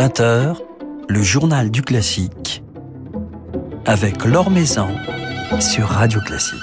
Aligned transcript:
20h, 0.00 0.56
le 1.10 1.22
journal 1.22 1.70
du 1.70 1.82
classique 1.82 2.62
avec 3.84 4.24
Laure 4.24 4.48
Maison 4.48 4.88
sur 5.58 5.88
Radio 5.88 6.22
Classique. 6.22 6.56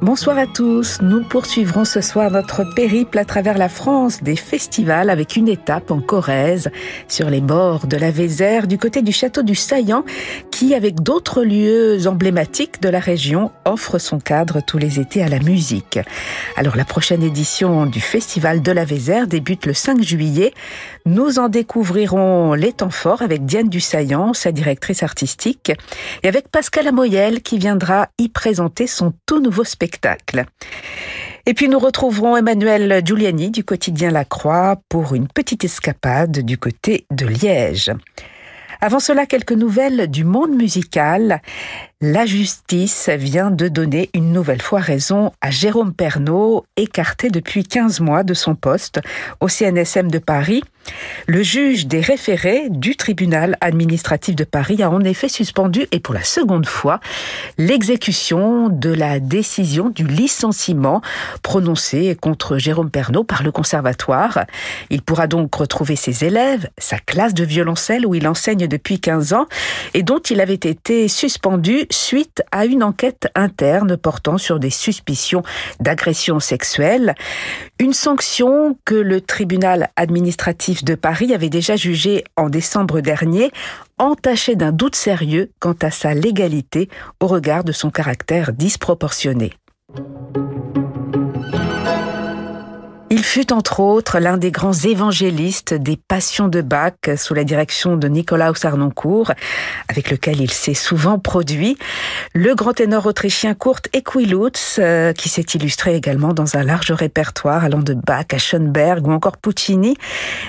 Bonsoir 0.00 0.38
à 0.38 0.46
tous. 0.46 0.98
Nous 1.02 1.24
poursuivrons 1.24 1.84
ce 1.84 2.00
soir 2.00 2.30
notre 2.30 2.62
périple 2.76 3.18
à 3.18 3.24
travers 3.24 3.58
la 3.58 3.68
France 3.68 4.22
des 4.22 4.36
festivals 4.36 5.10
avec 5.10 5.34
une 5.34 5.48
étape 5.48 5.90
en 5.90 6.00
Corrèze 6.00 6.70
sur 7.08 7.28
les 7.28 7.40
bords 7.40 7.88
de 7.88 7.96
la 7.96 8.12
Vézère 8.12 8.68
du 8.68 8.78
côté 8.78 9.02
du 9.02 9.10
château 9.10 9.42
du 9.42 9.56
Saillant 9.56 10.04
qui, 10.58 10.74
avec 10.74 11.04
d'autres 11.04 11.44
lieux 11.44 12.08
emblématiques 12.08 12.82
de 12.82 12.88
la 12.88 12.98
région, 12.98 13.52
offre 13.64 14.00
son 14.00 14.18
cadre 14.18 14.60
tous 14.60 14.76
les 14.76 14.98
étés 14.98 15.22
à 15.22 15.28
la 15.28 15.38
musique. 15.38 16.00
Alors 16.56 16.74
la 16.74 16.84
prochaine 16.84 17.22
édition 17.22 17.86
du 17.86 18.00
festival 18.00 18.60
de 18.60 18.72
la 18.72 18.84
Vézère 18.84 19.28
débute 19.28 19.66
le 19.66 19.72
5 19.72 20.02
juillet. 20.02 20.52
Nous 21.06 21.38
en 21.38 21.48
découvrirons 21.48 22.54
les 22.54 22.72
temps 22.72 22.90
forts 22.90 23.22
avec 23.22 23.44
Diane 23.44 23.70
Saillant, 23.78 24.34
sa 24.34 24.50
directrice 24.50 25.04
artistique, 25.04 25.70
et 26.24 26.28
avec 26.28 26.48
Pascal 26.48 26.88
Amoyel 26.88 27.40
qui 27.40 27.58
viendra 27.58 28.08
y 28.18 28.28
présenter 28.28 28.88
son 28.88 29.12
tout 29.26 29.40
nouveau 29.40 29.62
spectacle 29.62 30.44
et 31.46 31.54
puis 31.54 31.68
nous 31.70 31.78
retrouverons 31.78 32.36
Emmanuel 32.36 33.00
Giuliani 33.02 33.50
du 33.50 33.64
quotidien 33.64 34.10
La 34.10 34.26
Croix 34.26 34.76
pour 34.90 35.14
une 35.14 35.28
petite 35.28 35.64
escapade 35.64 36.40
du 36.40 36.58
côté 36.58 37.06
de 37.10 37.24
Liège. 37.26 37.90
Avant 38.80 39.00
cela, 39.00 39.26
quelques 39.26 39.52
nouvelles 39.52 40.08
du 40.08 40.22
monde 40.22 40.54
musical. 40.54 41.42
La 42.00 42.26
justice 42.26 43.08
vient 43.08 43.50
de 43.50 43.66
donner 43.66 44.08
une 44.14 44.30
nouvelle 44.30 44.62
fois 44.62 44.78
raison 44.78 45.32
à 45.40 45.50
Jérôme 45.50 45.92
Pernaud, 45.92 46.64
écarté 46.76 47.28
depuis 47.28 47.64
15 47.64 47.98
mois 47.98 48.22
de 48.22 48.34
son 48.34 48.54
poste 48.54 49.00
au 49.40 49.48
CNSM 49.48 50.08
de 50.12 50.20
Paris. 50.20 50.62
Le 51.26 51.42
juge 51.42 51.86
des 51.86 52.00
référés 52.00 52.68
du 52.70 52.96
tribunal 52.96 53.56
administratif 53.60 54.34
de 54.34 54.44
Paris 54.44 54.82
a 54.82 54.90
en 54.90 55.02
effet 55.04 55.28
suspendu, 55.28 55.86
et 55.92 56.00
pour 56.00 56.14
la 56.14 56.24
seconde 56.24 56.66
fois, 56.66 57.00
l'exécution 57.58 58.68
de 58.68 58.90
la 58.90 59.20
décision 59.20 59.90
du 59.90 60.06
licenciement 60.06 61.02
prononcée 61.42 62.16
contre 62.20 62.58
Jérôme 62.58 62.90
Pernaud 62.90 63.24
par 63.24 63.42
le 63.42 63.52
conservatoire. 63.52 64.44
Il 64.90 65.02
pourra 65.02 65.26
donc 65.26 65.54
retrouver 65.54 65.96
ses 65.96 66.24
élèves, 66.24 66.68
sa 66.78 66.98
classe 66.98 67.34
de 67.34 67.44
violoncelle 67.44 68.06
où 68.06 68.14
il 68.14 68.26
enseigne 68.26 68.66
depuis 68.66 69.00
15 69.00 69.32
ans 69.32 69.46
et 69.94 70.02
dont 70.02 70.18
il 70.18 70.40
avait 70.40 70.54
été 70.54 71.08
suspendu 71.08 71.86
suite 71.90 72.42
à 72.52 72.64
une 72.64 72.82
enquête 72.82 73.28
interne 73.34 73.96
portant 73.96 74.38
sur 74.38 74.58
des 74.58 74.70
suspicions 74.70 75.42
d'agression 75.80 76.40
sexuelle. 76.40 77.14
Une 77.78 77.92
sanction 77.92 78.76
que 78.84 78.94
le 78.94 79.20
tribunal 79.20 79.90
administratif 79.96 80.77
de 80.84 80.94
Paris 80.94 81.34
avait 81.34 81.48
déjà 81.48 81.76
jugé 81.76 82.24
en 82.36 82.48
décembre 82.48 83.00
dernier 83.00 83.50
entaché 83.98 84.56
d'un 84.56 84.72
doute 84.72 84.96
sérieux 84.96 85.50
quant 85.60 85.76
à 85.82 85.90
sa 85.90 86.14
légalité 86.14 86.88
au 87.20 87.26
regard 87.26 87.64
de 87.64 87.72
son 87.72 87.90
caractère 87.90 88.52
disproportionné. 88.52 89.52
Il 93.10 93.24
fut 93.24 93.54
entre 93.54 93.80
autres 93.80 94.18
l'un 94.18 94.36
des 94.36 94.50
grands 94.50 94.74
évangélistes 94.74 95.72
des 95.72 95.96
Passions 95.96 96.46
de 96.46 96.60
Bach 96.60 96.92
sous 97.16 97.32
la 97.32 97.44
direction 97.44 97.96
de 97.96 98.06
Nicolas 98.06 98.52
Arnoncourt, 98.62 99.32
avec 99.88 100.10
lequel 100.10 100.42
il 100.42 100.50
s'est 100.50 100.74
souvent 100.74 101.18
produit. 101.18 101.78
Le 102.34 102.54
grand 102.54 102.74
ténor 102.74 103.06
autrichien 103.06 103.54
Kurt 103.54 103.88
Equilutz, 103.94 104.76
euh, 104.78 105.14
qui 105.14 105.30
s'est 105.30 105.46
illustré 105.54 105.96
également 105.96 106.34
dans 106.34 106.56
un 106.58 106.62
large 106.62 106.92
répertoire 106.92 107.64
allant 107.64 107.80
de 107.80 107.94
Bach 107.94 108.26
à 108.32 108.38
Schoenberg 108.38 109.06
ou 109.06 109.12
encore 109.12 109.38
Puccini, 109.38 109.96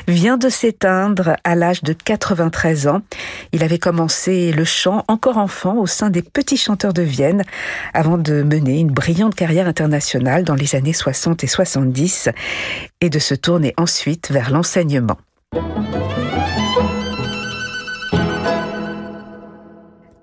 vient 0.09 0.35
de 0.35 0.49
s'éteindre 0.49 1.37
à 1.45 1.55
l'âge 1.55 1.81
de 1.81 1.93
93 1.93 2.87
ans. 2.87 3.01
Il 3.53 3.63
avait 3.63 3.79
commencé 3.79 4.51
le 4.51 4.65
chant 4.65 5.05
encore 5.07 5.37
enfant 5.37 5.77
au 5.77 5.87
sein 5.87 6.09
des 6.09 6.21
Petits 6.21 6.57
Chanteurs 6.57 6.93
de 6.93 7.03
Vienne 7.03 7.43
avant 7.93 8.17
de 8.17 8.43
mener 8.43 8.79
une 8.79 8.91
brillante 8.91 9.35
carrière 9.35 9.67
internationale 9.67 10.43
dans 10.43 10.55
les 10.55 10.75
années 10.75 10.91
60 10.91 11.45
et 11.45 11.47
70 11.47 12.27
et 13.01 13.09
de 13.09 13.19
se 13.19 13.35
tourner 13.35 13.73
ensuite 13.77 14.31
vers 14.31 14.51
l'enseignement. 14.51 15.17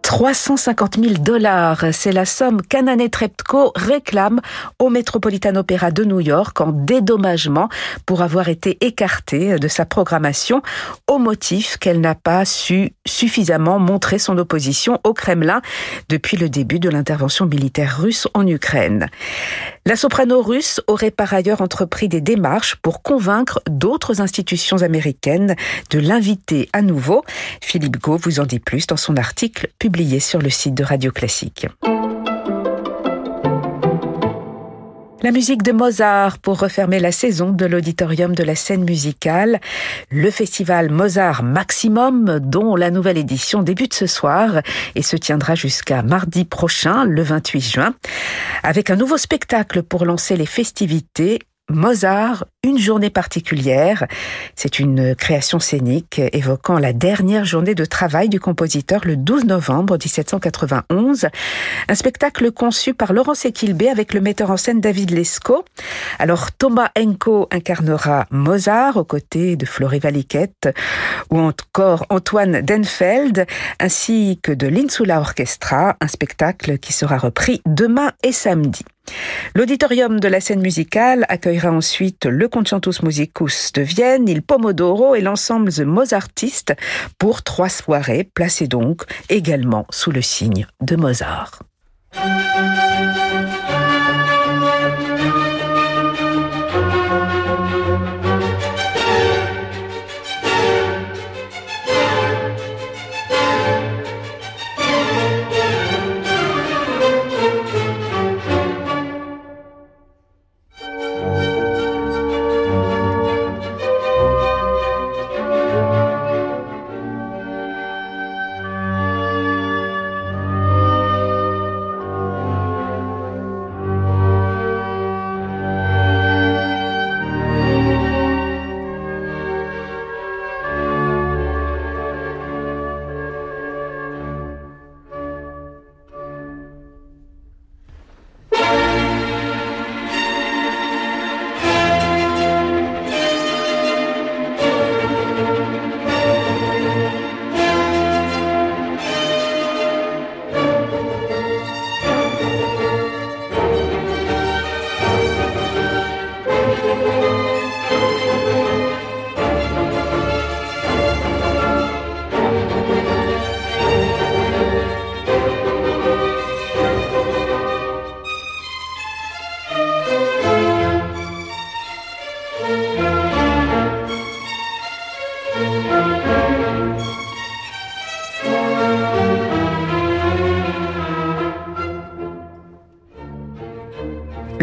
350 0.07 1.01
000 1.03 1.15
dollars, 1.15 1.87
c'est 1.91 2.13
la 2.13 2.25
somme 2.25 2.63
qu'Anané 2.63 3.11
Treptko 3.11 3.73
réclame 3.75 4.41
au 4.79 4.89
Metropolitan 4.89 5.57
Opera 5.57 5.91
de 5.91 6.05
New 6.05 6.21
York 6.21 6.61
en 6.61 6.71
dédommagement 6.71 7.69
pour 8.07 8.23
avoir 8.23 8.49
été 8.49 8.79
écartée 8.87 9.59
de 9.59 9.67
sa 9.67 9.85
programmation 9.85 10.63
au 11.09 11.19
motif 11.19 11.77
qu'elle 11.79 12.01
n'a 12.01 12.15
pas 12.15 12.45
su 12.45 12.93
suffisamment 13.05 13.81
montrer 13.81 14.21
son 14.21 14.39
opposition 14.39 15.01
au 15.03 15.13
Kremlin 15.13 15.61
depuis 16.09 16.37
le 16.37 16.49
début 16.49 16.79
de 16.79 16.89
l'intervention 16.89 17.47
militaire 17.47 17.99
russe 18.01 18.29
en 18.33 18.47
Ukraine. 18.47 19.09
La 19.87 19.97
soprano 19.97 20.41
russe 20.41 20.81
aurait 20.87 21.11
par 21.11 21.35
ailleurs 21.35 21.63
entrepris 21.63 22.09
des 22.09 22.21
démarches 22.21 22.77
pour 22.77 23.03
convaincre 23.03 23.61
d'autres 23.69 24.21
institutions 24.21 24.83
américaines 24.83 25.57
de 25.91 25.99
l'inviter 25.99 26.69
à 26.73 26.83
nouveau. 26.83 27.25
Philippe 27.61 27.99
Gau 27.99 28.17
vous 28.17 28.39
en 28.39 28.47
dit 28.47 28.61
plus 28.61 28.87
dans 28.87 28.97
son 28.97 29.17
article 29.17 29.69
publié 29.81 29.96
sur 30.21 30.43
le 30.43 30.51
site 30.51 30.75
de 30.75 30.85
Radio 30.85 31.11
Classique. 31.11 31.67
La 35.23 35.33
musique 35.33 35.63
de 35.63 35.73
Mozart 35.73 36.39
pour 36.39 36.59
refermer 36.61 37.01
la 37.01 37.13
saison 37.13 37.51
de 37.51 37.65
l'auditorium 37.65 38.35
de 38.35 38.45
la 38.45 38.55
scène 38.55 38.85
musicale. 38.85 39.59
Le 40.11 40.31
festival 40.31 40.91
Mozart 40.91 41.43
Maximum 41.43 42.41
dont 42.41 42.77
la 42.77 42.91
nouvelle 42.91 43.17
édition 43.17 43.63
débute 43.63 43.95
ce 43.95 44.07
soir 44.07 44.61
et 44.95 45.03
se 45.03 45.17
tiendra 45.17 45.55
jusqu'à 45.55 46.03
mardi 46.03 46.45
prochain, 46.45 47.05
le 47.05 47.23
28 47.23 47.61
juin, 47.63 47.95
avec 48.63 48.91
un 48.91 48.97
nouveau 48.97 49.17
spectacle 49.17 49.83
pour 49.83 50.05
lancer 50.05 50.37
les 50.37 50.47
festivités 50.47 51.39
Mozart, 51.71 52.45
une 52.63 52.79
journée 52.79 53.11
particulière. 53.11 54.07
C'est 54.55 54.79
une 54.79 55.17
création 55.17 55.59
scénique 55.59 56.21
évoquant 56.33 56.79
la 56.79 56.93
dernière 56.93 57.45
journée 57.45 57.75
de 57.75 57.85
travail 57.85 58.29
du 58.29 58.39
compositeur 58.39 59.01
le 59.05 59.17
12 59.17 59.45
novembre 59.45 59.95
1791. 59.95 61.27
Un 61.89 61.95
spectacle 61.95 62.53
conçu 62.53 62.95
par 62.95 63.13
Laurence 63.13 63.45
Equilbé 63.45 63.89
avec 63.89 64.15
le 64.15 64.21
metteur 64.21 64.51
en 64.51 64.57
scène 64.57 64.81
David 64.81 65.11
Lescaut. 65.11 65.65
Alors 66.19 66.53
Thomas 66.53 66.91
Enko 66.97 67.49
incarnera 67.51 68.27
Mozart 68.31 68.97
aux 68.97 69.05
côtés 69.05 69.57
de 69.57 69.67
Florie 69.67 69.99
Valiquette 69.99 70.69
ou 71.31 71.39
encore 71.39 72.07
Antoine 72.11 72.63
Denfeld 72.63 73.45
ainsi 73.81 74.39
que 74.43 74.53
de 74.53 74.69
l'Insula 74.69 75.19
Orchestra, 75.19 75.97
un 76.01 76.09
spectacle 76.09 76.79
qui 76.79 76.93
sera 76.93 77.19
repris 77.19 77.61
demain 77.67 78.13
et 78.23 78.33
samedi. 78.33 78.85
L'auditorium 79.55 80.21
de 80.21 80.29
la 80.29 80.41
scène 80.41 80.61
musicale 80.61 81.25
accueillera 81.29 81.71
ensuite 81.71 82.27
le 82.27 82.49
Concertus 82.49 83.03
Musicus 83.03 83.73
de 83.73 83.83
Vienne, 83.83 84.29
il 84.29 84.43
Pomodoro 84.43 85.15
et 85.15 85.21
l'ensemble 85.21 85.73
The 85.73 85.81
Mozartiste 85.81 86.75
pour 87.19 87.43
trois 87.43 87.69
soirées 87.69 88.25
placées 88.25 88.69
donc 88.69 89.03
également 89.29 89.87
sous 89.91 90.11
le 90.11 90.23
signe 90.23 90.67
de 90.81 90.97
Mozart. 90.97 91.61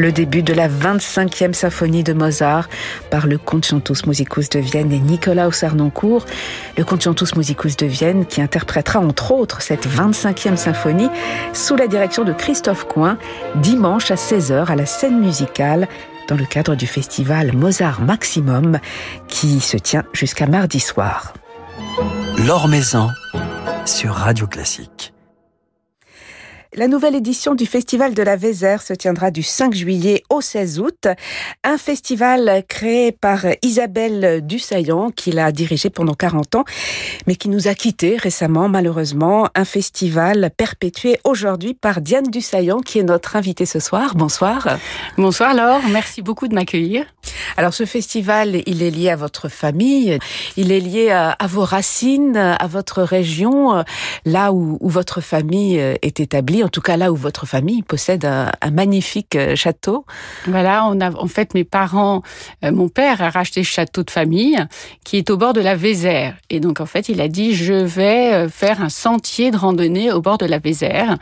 Le 0.04 0.12
début 0.12 0.44
de 0.44 0.54
la 0.54 0.68
25e 0.68 1.54
symphonie 1.54 2.04
de 2.04 2.12
Mozart 2.12 2.68
par 3.10 3.26
le 3.26 3.38
Concertus 3.38 4.06
Musicus 4.06 4.50
de 4.50 4.60
Vienne 4.60 4.92
et 4.92 5.00
Nicolas 5.00 5.50
Sarnoncourt. 5.54 6.26
Le 6.78 6.84
Concertus 6.84 7.38
Musicus 7.38 7.78
de 7.78 7.86
Vienne 7.86 8.26
qui 8.26 8.42
interprétera 8.42 9.00
entre 9.00 9.32
autres 9.32 9.62
cette 9.62 9.88
25e 9.88 10.58
symphonie 10.58 11.10
sous 11.54 11.78
la 11.78 11.88
direction 11.88 12.26
de 12.26 12.34
Christophe 12.34 12.86
Coin 12.86 13.18
dimanche 13.56 14.12
à 14.12 14.16
16h 14.16 14.66
à 14.66 14.76
la 14.76 14.86
scène 14.86 15.22
musicale 15.22 15.88
dans 16.28 16.36
le 16.36 16.46
cadre 16.46 16.76
du 16.76 16.86
festival 16.86 17.54
Mozart 17.54 18.02
Maximum 18.02 18.80
qui 19.30 19.62
se 19.62 19.78
tient 19.78 20.04
jusqu'à 20.12 20.48
mardi 20.48 20.82
soir. 20.82 21.34
L'Or 22.46 22.68
sur 23.86 24.14
Radio 24.14 24.48
Classique. 24.48 25.12
La 26.75 26.88
nouvelle 26.88 27.14
édition 27.14 27.54
du 27.54 27.68
Festival 27.68 28.16
de 28.16 28.24
la 28.24 28.36
Vézère 28.36 28.81
se 28.81 28.94
tiendra 28.94 29.30
du 29.30 29.44
5 29.44 29.75
juillet 29.75 30.24
au 30.31 30.42
16 30.42 30.80
août. 30.80 31.08
Un 31.64 31.78
festival 31.78 32.64
créé 32.68 33.12
par 33.12 33.46
Isabelle 33.62 34.42
Dussaillant, 34.44 35.12
qui 35.12 35.31
l'a 35.31 35.52
dirigé 35.52 35.92
pendant 35.92 36.16
40 36.16 36.56
ans, 36.56 36.64
mais 37.28 37.36
qui 37.36 37.50
nous 37.50 37.68
a 37.68 37.75
quittés 37.75 38.18
récemment, 38.18 38.70
malheureusement. 38.70 39.50
Un 39.54 39.66
festival 39.66 40.50
perpétué 40.58 41.20
aujourd'hui 41.25 41.75
par 41.75 42.02
Diane 42.02 42.25
Dussaillant, 42.25 42.80
qui 42.80 42.98
est 42.98 43.04
notre 43.04 43.36
invitée 43.36 43.68
ce 43.68 43.80
soir. 43.80 44.16
Bonsoir. 44.16 44.80
Bonsoir 45.16 45.54
Laure, 45.54 45.81
merci 45.92 46.24
beaucoup 46.24 46.48
de 46.48 46.56
m'accueillir. 46.56 47.06
Alors 47.56 47.75
ce 47.75 47.86
festival, 47.86 48.64
il 48.66 48.81
est 48.81 48.90
lié 48.90 49.12
à 49.12 49.16
votre 49.16 49.48
famille, 49.48 50.18
il 50.58 50.72
est 50.72 50.80
lié 50.80 51.12
à, 51.12 51.38
vos 51.48 51.66
racines, 51.66 52.36
à 52.38 52.68
votre 52.68 53.04
région, 53.04 53.84
là 54.25 54.52
où, 54.52 54.80
où 54.81 54.90
votre 54.90 55.22
famille 55.22 55.78
est 55.78 56.20
établie 56.20 56.62
en 56.63 56.69
tout 56.69 56.81
cas 56.81 56.98
là 56.98 57.12
où 57.12 57.15
votre 57.15 57.45
famille 57.45 57.83
possède 57.83 58.25
un, 58.25 58.51
magnifique 58.71 59.36
euh, 59.36 59.56
château. 59.56 60.06
Voilà, 60.48 60.86
on 60.88 61.00
a 61.00 61.12
en 61.12 61.27
fait 61.27 61.54
mes 61.54 61.63
parents, 61.63 62.21
euh, 62.63 62.71
mon 62.71 62.89
père 62.89 63.21
a 63.21 63.30
racheté 63.30 63.63
ce 63.63 63.69
château 63.69 64.04
de 64.04 64.12
famille 64.12 64.57
qui 65.04 65.18
est 65.18 65.30
au 65.30 65.38
bord 65.38 65.54
de 65.54 65.62
la 65.62 65.75
Vézère. 65.75 66.36
Et 66.50 66.60
donc 66.60 66.80
en 66.80 66.86
fait, 66.86 67.10
il 67.10 67.21
a 67.21 67.27
dit 67.27 67.54
je 67.54 67.74
vais 67.74 68.33
euh, 68.33 68.50
faire 68.50 68.81
un 68.81 68.89
sentier 68.89 69.51
de 69.51 69.57
randonnée 69.57 70.12
au 70.12 70.21
bord 70.21 70.38
de 70.38 70.45
la 70.45 70.60
Vézère. 70.60 71.18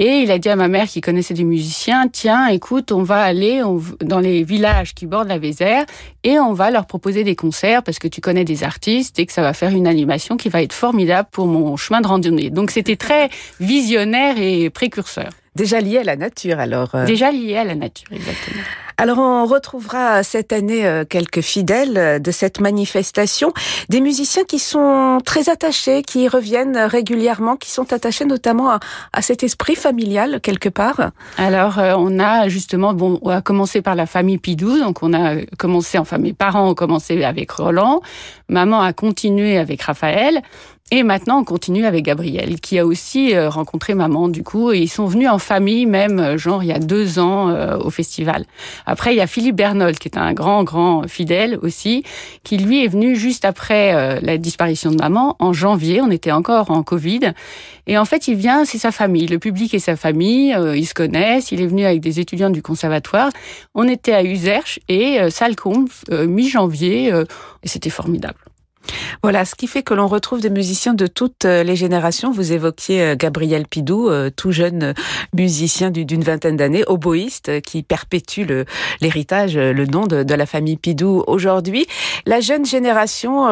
Et 0.00 0.20
il 0.20 0.30
a 0.30 0.38
dit 0.38 0.48
à 0.48 0.54
ma 0.54 0.68
mère 0.68 0.86
qui 0.86 1.00
connaissait 1.00 1.34
des 1.34 1.42
musiciens, 1.42 2.06
tiens, 2.06 2.46
écoute, 2.46 2.92
on 2.92 3.02
va 3.02 3.20
aller 3.20 3.62
dans 4.00 4.20
les 4.20 4.44
villages 4.44 4.94
qui 4.94 5.06
bordent 5.06 5.26
la 5.26 5.38
Vézère 5.38 5.86
et 6.22 6.38
on 6.38 6.52
va 6.52 6.70
leur 6.70 6.86
proposer 6.86 7.24
des 7.24 7.34
concerts 7.34 7.82
parce 7.82 7.98
que 7.98 8.06
tu 8.06 8.20
connais 8.20 8.44
des 8.44 8.62
artistes 8.62 9.18
et 9.18 9.26
que 9.26 9.32
ça 9.32 9.42
va 9.42 9.52
faire 9.54 9.70
une 9.70 9.88
animation 9.88 10.36
qui 10.36 10.50
va 10.50 10.62
être 10.62 10.72
formidable 10.72 11.28
pour 11.32 11.48
mon 11.48 11.76
chemin 11.76 12.00
de 12.00 12.06
randonnée. 12.06 12.50
Donc 12.50 12.70
c'était 12.70 12.94
très 12.94 13.28
visionnaire 13.58 14.36
et 14.38 14.70
précurseur. 14.70 15.30
Déjà 15.58 15.80
lié 15.80 15.98
à 15.98 16.04
la 16.04 16.14
nature 16.14 16.60
alors. 16.60 16.94
Euh. 16.94 17.04
Déjà 17.04 17.32
lié 17.32 17.56
à 17.56 17.64
la 17.64 17.74
nature, 17.74 18.06
exactement. 18.12 18.62
Alors 18.96 19.18
on 19.18 19.44
retrouvera 19.44 20.22
cette 20.22 20.52
année 20.52 20.86
euh, 20.86 21.04
quelques 21.04 21.40
fidèles 21.40 21.98
euh, 21.98 22.18
de 22.20 22.30
cette 22.30 22.60
manifestation, 22.60 23.52
des 23.88 24.00
musiciens 24.00 24.44
qui 24.44 24.60
sont 24.60 25.18
très 25.24 25.48
attachés, 25.48 26.02
qui 26.02 26.28
reviennent 26.28 26.76
régulièrement, 26.76 27.56
qui 27.56 27.72
sont 27.72 27.92
attachés 27.92 28.24
notamment 28.24 28.78
à, 29.12 29.22
cet 29.22 29.42
esprit 29.42 29.74
familial 29.74 30.40
quelque 30.40 30.68
part. 30.68 31.10
Alors 31.38 31.78
on 31.78 32.20
a 32.20 32.48
justement, 32.48 32.94
bon, 32.94 33.18
on 33.22 33.30
a 33.30 33.42
commencé 33.42 33.82
par 33.82 33.96
la 33.96 34.06
famille 34.06 34.38
Pidou, 34.38 34.78
donc 34.78 35.02
on 35.02 35.12
a 35.12 35.36
commencé, 35.58 35.98
enfin 35.98 36.18
mes 36.18 36.32
parents 36.32 36.70
ont 36.70 36.74
commencé 36.74 37.24
avec 37.24 37.50
Roland, 37.50 38.00
maman 38.48 38.80
a 38.80 38.92
continué 38.92 39.58
avec 39.58 39.82
Raphaël. 39.82 40.42
Et 40.90 41.02
maintenant, 41.02 41.40
on 41.40 41.44
continue 41.44 41.84
avec 41.84 42.06
Gabriel, 42.06 42.60
qui 42.60 42.78
a 42.78 42.86
aussi 42.86 43.34
euh, 43.34 43.50
rencontré 43.50 43.92
maman, 43.92 44.28
du 44.28 44.42
coup, 44.42 44.72
et 44.72 44.78
ils 44.78 44.88
sont 44.88 45.04
venus 45.04 45.28
en 45.28 45.38
famille, 45.38 45.84
même, 45.84 46.18
euh, 46.18 46.38
genre, 46.38 46.62
il 46.62 46.68
y 46.68 46.72
a 46.72 46.78
deux 46.78 47.18
ans, 47.18 47.50
euh, 47.50 47.76
au 47.76 47.90
festival. 47.90 48.46
Après, 48.86 49.12
il 49.12 49.18
y 49.18 49.20
a 49.20 49.26
Philippe 49.26 49.56
Bernold, 49.56 49.98
qui 49.98 50.08
est 50.08 50.16
un 50.16 50.32
grand, 50.32 50.64
grand 50.64 51.06
fidèle 51.06 51.58
aussi, 51.60 52.04
qui, 52.42 52.56
lui, 52.56 52.82
est 52.82 52.88
venu 52.88 53.16
juste 53.16 53.44
après 53.44 54.20
la 54.22 54.38
disparition 54.38 54.90
de 54.90 54.96
maman, 54.96 55.36
en 55.40 55.52
janvier, 55.52 56.00
on 56.00 56.10
était 56.10 56.32
encore 56.32 56.70
en 56.70 56.82
Covid. 56.82 57.32
Et 57.86 57.98
en 57.98 58.04
fait, 58.04 58.28
il 58.28 58.36
vient, 58.36 58.64
c'est 58.64 58.78
sa 58.78 58.92
famille, 58.92 59.26
le 59.26 59.38
public 59.38 59.74
et 59.74 59.78
sa 59.78 59.96
famille, 59.96 60.56
ils 60.74 60.86
se 60.86 60.94
connaissent, 60.94 61.52
il 61.52 61.60
est 61.60 61.66
venu 61.66 61.84
avec 61.84 62.00
des 62.00 62.20
étudiants 62.20 62.50
du 62.50 62.62
conservatoire. 62.62 63.30
On 63.74 63.86
était 63.88 64.12
à 64.12 64.22
Userche 64.22 64.80
et 64.88 65.18
Salcombe, 65.30 65.88
mi-janvier, 66.10 67.08
et 67.08 67.68
c'était 67.68 67.90
formidable. 67.90 68.38
Voilà, 69.22 69.44
ce 69.44 69.54
qui 69.54 69.66
fait 69.66 69.82
que 69.82 69.94
l'on 69.94 70.06
retrouve 70.06 70.40
des 70.40 70.50
musiciens 70.50 70.94
de 70.94 71.06
toutes 71.06 71.44
euh, 71.44 71.62
les 71.62 71.76
générations. 71.76 72.30
Vous 72.30 72.52
évoquiez 72.52 73.02
euh, 73.02 73.16
Gabriel 73.16 73.66
Pidou, 73.66 74.08
euh, 74.08 74.30
tout 74.34 74.52
jeune 74.52 74.94
musicien 75.34 75.90
d'une 75.90 76.22
vingtaine 76.22 76.56
d'années, 76.56 76.84
oboïste, 76.86 77.60
qui 77.62 77.82
perpétue 77.82 78.46
l'héritage, 79.00 79.56
le, 79.56 79.86
nom 79.86 80.06
de, 80.06 80.34
la 80.34 80.46
famille 80.46 80.76
Pidou 80.76 81.24
aujourd'hui. 81.26 81.86
La 82.26 82.40
jeune 82.40 82.64
génération, 82.64 83.48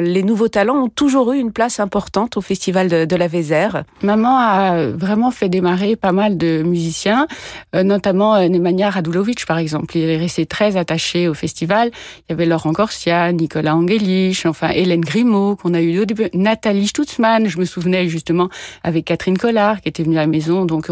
les 0.00 0.22
nouveaux 0.22 0.48
talents 0.48 0.84
ont 0.84 0.88
toujours 0.88 1.32
eu 1.32 1.38
une 1.38 1.52
place 1.52 1.80
importante 1.80 2.36
au 2.36 2.40
Festival 2.40 2.88
de, 2.88 3.16
la 3.16 3.28
Vézère. 3.28 3.84
Maman 4.02 4.38
a 4.38 4.86
vraiment 4.86 5.30
fait 5.30 5.48
démarrer 5.48 5.96
pas 5.96 6.12
mal 6.12 6.36
de 6.36 6.62
musiciens, 6.62 7.26
notamment 7.74 8.48
Nemanja 8.48 8.90
Radulovic, 8.90 9.46
par 9.46 9.58
exemple. 9.58 9.96
Il 9.96 10.08
est 10.08 10.16
resté 10.16 10.46
très 10.46 10.76
attaché 10.76 11.28
au 11.28 11.34
festival. 11.34 11.90
Il 12.28 12.30
y 12.30 12.32
avait 12.32 12.46
Laurent 12.46 12.72
Gorsia, 12.72 13.32
Nicolas 13.32 13.74
Angelich, 13.74 14.46
enfin 14.46 14.70
Hélène 14.78 15.00
Grimaud 15.00 15.56
qu'on 15.56 15.74
a 15.74 15.80
eu 15.80 15.98
au 15.98 16.04
début, 16.04 16.28
Nathalie 16.34 16.86
Stutzmann, 16.86 17.48
je 17.48 17.58
me 17.58 17.64
souvenais 17.64 18.08
justement 18.08 18.48
avec 18.82 19.06
Catherine 19.06 19.36
Collard 19.36 19.80
qui 19.80 19.88
était 19.88 20.02
venue 20.02 20.16
à 20.16 20.22
la 20.22 20.26
maison. 20.26 20.64
Donc 20.64 20.90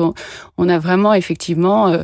on, 0.59 0.69
a 0.69 0.79
vraiment 0.79 1.15
effectivement 1.15 1.89
euh, 1.89 2.03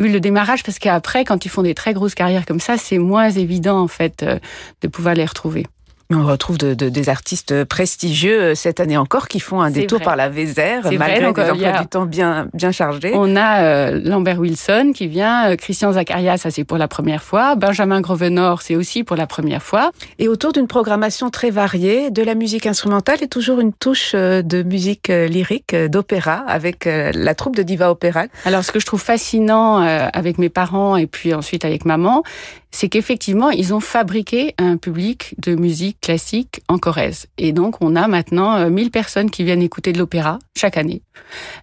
eu 0.00 0.08
le 0.08 0.20
démarrage 0.20 0.64
parce 0.64 0.78
qu'après, 0.78 1.24
quand 1.24 1.44
ils 1.44 1.48
font 1.48 1.62
des 1.62 1.74
très 1.74 1.94
grosses 1.94 2.14
carrières 2.14 2.46
comme 2.46 2.60
ça, 2.60 2.76
c'est 2.76 2.98
moins 2.98 3.30
évident 3.30 3.80
en 3.80 3.88
fait 3.88 4.22
euh, 4.22 4.38
de 4.82 4.88
pouvoir 4.88 5.14
les 5.14 5.24
retrouver. 5.24 5.66
On 6.12 6.26
retrouve 6.26 6.58
de, 6.58 6.74
des 6.74 7.08
artistes 7.08 7.62
prestigieux 7.62 8.42
euh, 8.42 8.54
cette 8.56 8.80
année 8.80 8.96
encore 8.96 9.28
qui 9.28 9.38
font 9.38 9.60
un 9.60 9.70
détour 9.70 10.00
par 10.00 10.16
la 10.16 10.28
Vézère 10.28 10.82
malgré 10.98 11.30
vrai, 11.30 11.44
des 11.44 11.50
emplois 11.50 11.80
du 11.80 11.86
temps 11.86 12.04
bien 12.04 12.48
bien 12.52 12.72
chargés. 12.72 13.12
On 13.14 13.36
a 13.36 13.62
euh, 13.62 14.00
Lambert 14.02 14.40
Wilson 14.40 14.90
qui 14.92 15.06
vient, 15.06 15.50
euh, 15.50 15.56
Christian 15.56 15.92
Zacharias, 15.92 16.38
ça 16.38 16.50
c'est 16.50 16.64
pour 16.64 16.78
la 16.78 16.88
première 16.88 17.22
fois, 17.22 17.54
Benjamin 17.54 18.00
Grovenor, 18.00 18.62
c'est 18.62 18.74
aussi 18.74 19.04
pour 19.04 19.14
la 19.14 19.28
première 19.28 19.62
fois. 19.62 19.92
Et 20.18 20.26
autour 20.26 20.52
d'une 20.52 20.66
programmation 20.66 21.30
très 21.30 21.50
variée, 21.50 22.10
de 22.10 22.22
la 22.24 22.34
musique 22.34 22.66
instrumentale 22.66 23.22
et 23.22 23.28
toujours 23.28 23.60
une 23.60 23.72
touche 23.72 24.14
de 24.14 24.62
musique 24.64 25.08
lyrique, 25.08 25.76
d'opéra 25.76 26.42
avec 26.48 26.86
la 26.86 27.34
troupe 27.36 27.54
de 27.54 27.62
Diva 27.62 27.90
Opéra. 27.90 28.24
Alors 28.44 28.64
ce 28.64 28.72
que 28.72 28.80
je 28.80 28.86
trouve 28.86 29.00
fascinant 29.00 29.76
avec 29.78 30.38
mes 30.38 30.48
parents 30.48 30.96
et 30.96 31.06
puis 31.06 31.34
ensuite 31.34 31.64
avec 31.64 31.84
maman, 31.84 32.24
c'est 32.70 32.88
qu'effectivement, 32.88 33.50
ils 33.50 33.74
ont 33.74 33.80
fabriqué 33.80 34.54
un 34.58 34.76
public 34.76 35.34
de 35.38 35.54
musique 35.54 35.99
classique 36.00 36.62
en 36.68 36.78
Corrèze. 36.78 37.26
Et 37.38 37.52
donc, 37.52 37.76
on 37.80 37.96
a 37.96 38.08
maintenant 38.08 38.68
1000 38.68 38.86
euh, 38.86 38.90
personnes 38.90 39.30
qui 39.30 39.44
viennent 39.44 39.62
écouter 39.62 39.92
de 39.92 39.98
l'opéra 39.98 40.38
chaque 40.56 40.76
année. 40.76 41.02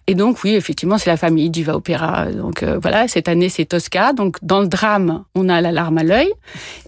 Et 0.06 0.14
donc, 0.14 0.42
oui, 0.44 0.54
effectivement, 0.54 0.98
c'est 0.98 1.10
la 1.10 1.16
famille 1.16 1.50
du 1.50 1.64
va 1.64 1.76
opéra. 1.76 2.30
Donc, 2.32 2.62
euh, 2.62 2.78
voilà, 2.80 3.08
cette 3.08 3.28
année, 3.28 3.48
c'est 3.48 3.66
Tosca. 3.66 4.12
Donc, 4.12 4.36
dans 4.42 4.60
le 4.60 4.68
drame, 4.68 5.24
on 5.34 5.48
a 5.48 5.60
la 5.60 5.72
larme 5.72 5.98
à 5.98 6.04
l'œil. 6.04 6.32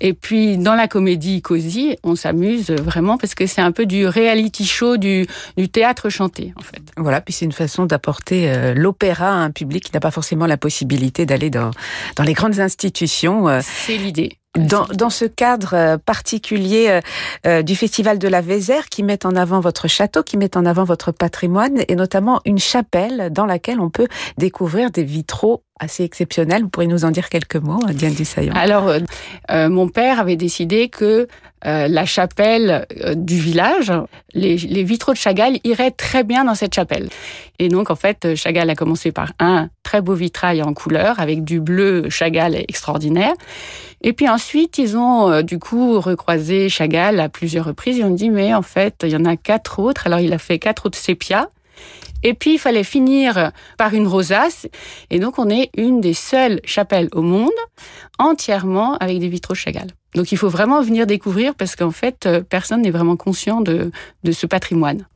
Et 0.00 0.12
puis, 0.12 0.58
dans 0.58 0.74
la 0.74 0.88
comédie 0.88 1.42
cosy, 1.42 1.96
on 2.02 2.14
s'amuse 2.14 2.70
vraiment 2.70 3.18
parce 3.18 3.34
que 3.34 3.46
c'est 3.46 3.60
un 3.60 3.72
peu 3.72 3.86
du 3.86 4.06
reality 4.06 4.64
show, 4.64 4.96
du, 4.96 5.26
du 5.56 5.68
théâtre 5.68 6.08
chanté, 6.08 6.52
en 6.56 6.62
fait. 6.62 6.82
Voilà, 6.96 7.20
puis 7.20 7.34
c'est 7.34 7.44
une 7.44 7.52
façon 7.52 7.86
d'apporter 7.86 8.50
euh, 8.50 8.74
l'opéra 8.74 9.28
à 9.28 9.34
un 9.34 9.50
public 9.50 9.84
qui 9.84 9.92
n'a 9.92 10.00
pas 10.00 10.10
forcément 10.10 10.46
la 10.46 10.56
possibilité 10.56 11.26
d'aller 11.26 11.50
dans, 11.50 11.70
dans 12.16 12.24
les 12.24 12.34
grandes 12.34 12.60
institutions. 12.60 13.46
C'est 13.62 13.98
dans, 14.58 14.86
dans, 14.86 15.10
ce 15.10 15.24
cadre 15.24 15.74
euh, 15.74 15.96
particulier 15.96 16.88
euh, 16.88 17.00
euh, 17.46 17.62
du 17.62 17.76
Festival 17.76 18.18
de 18.18 18.26
la 18.26 18.40
Vézère 18.40 18.88
qui 18.88 19.02
met 19.02 19.24
en 19.24 19.36
avant 19.36 19.60
votre 19.60 19.86
château, 19.86 20.22
qui 20.22 20.36
met 20.36 20.56
en 20.56 20.66
avant 20.66 20.84
votre 20.84 21.12
patrimoine 21.12 21.82
et 21.86 21.94
notamment 21.94 22.40
une 22.44 22.58
chapelle 22.58 23.30
dans 23.32 23.46
laquelle 23.46 23.80
on 23.80 23.90
peut 23.90 24.08
découvrir 24.38 24.90
des 24.90 25.04
vitraux 25.04 25.62
assez 25.80 26.04
exceptionnels. 26.04 26.62
Vous 26.62 26.68
pourriez 26.68 26.88
nous 26.88 27.04
en 27.04 27.10
dire 27.10 27.28
quelques 27.28 27.56
mots, 27.56 27.80
Diane 27.90 28.14
Dussaillant 28.14 28.54
Alors, 28.54 28.92
mon 29.50 29.88
père 29.88 30.20
avait 30.20 30.36
décidé 30.36 30.88
que 30.88 31.26
la 31.64 32.06
chapelle 32.06 32.86
du 33.16 33.36
village, 33.36 33.92
les, 34.34 34.56
vitraux 34.84 35.12
de 35.12 35.18
Chagall 35.18 35.58
iraient 35.64 35.90
très 35.90 36.22
bien 36.24 36.44
dans 36.44 36.54
cette 36.54 36.74
chapelle. 36.74 37.08
Et 37.58 37.68
donc, 37.68 37.90
en 37.90 37.96
fait, 37.96 38.34
Chagall 38.34 38.70
a 38.70 38.74
commencé 38.74 39.12
par 39.12 39.32
un 39.38 39.68
très 39.82 40.00
beau 40.00 40.14
vitrail 40.14 40.62
en 40.62 40.72
couleur 40.72 41.18
avec 41.18 41.42
du 41.42 41.60
bleu 41.60 42.08
Chagall 42.08 42.54
extraordinaire. 42.54 43.34
Et 44.02 44.12
puis 44.12 44.28
ensuite, 44.28 44.78
ils 44.78 44.96
ont 44.96 45.30
euh, 45.30 45.42
du 45.42 45.58
coup 45.58 46.00
recroisé 46.00 46.68
Chagall 46.68 47.20
à 47.20 47.28
plusieurs 47.28 47.66
reprises. 47.66 47.98
Ils 47.98 48.04
ont 48.04 48.14
dit, 48.14 48.30
mais 48.30 48.54
en 48.54 48.62
fait, 48.62 49.02
il 49.02 49.10
y 49.10 49.16
en 49.16 49.24
a 49.24 49.36
quatre 49.36 49.78
autres. 49.78 50.06
Alors, 50.06 50.20
il 50.20 50.32
a 50.32 50.38
fait 50.38 50.58
quatre 50.58 50.86
autres 50.86 50.98
sépias. 50.98 51.48
Et 52.22 52.34
puis, 52.34 52.54
il 52.54 52.58
fallait 52.58 52.84
finir 52.84 53.52
par 53.78 53.94
une 53.94 54.06
rosace. 54.06 54.66
Et 55.10 55.18
donc, 55.18 55.38
on 55.38 55.48
est 55.48 55.70
une 55.76 56.00
des 56.00 56.14
seules 56.14 56.60
chapelles 56.64 57.08
au 57.12 57.22
monde 57.22 57.50
entièrement 58.18 58.96
avec 58.96 59.18
des 59.18 59.28
vitraux 59.28 59.54
Chagall. 59.54 59.88
Donc, 60.14 60.32
il 60.32 60.38
faut 60.38 60.48
vraiment 60.48 60.82
venir 60.82 61.06
découvrir 61.06 61.54
parce 61.54 61.76
qu'en 61.76 61.92
fait, 61.92 62.26
euh, 62.26 62.42
personne 62.42 62.82
n'est 62.82 62.90
vraiment 62.90 63.16
conscient 63.16 63.60
de, 63.60 63.90
de 64.24 64.32
ce 64.32 64.46
patrimoine. 64.46 65.06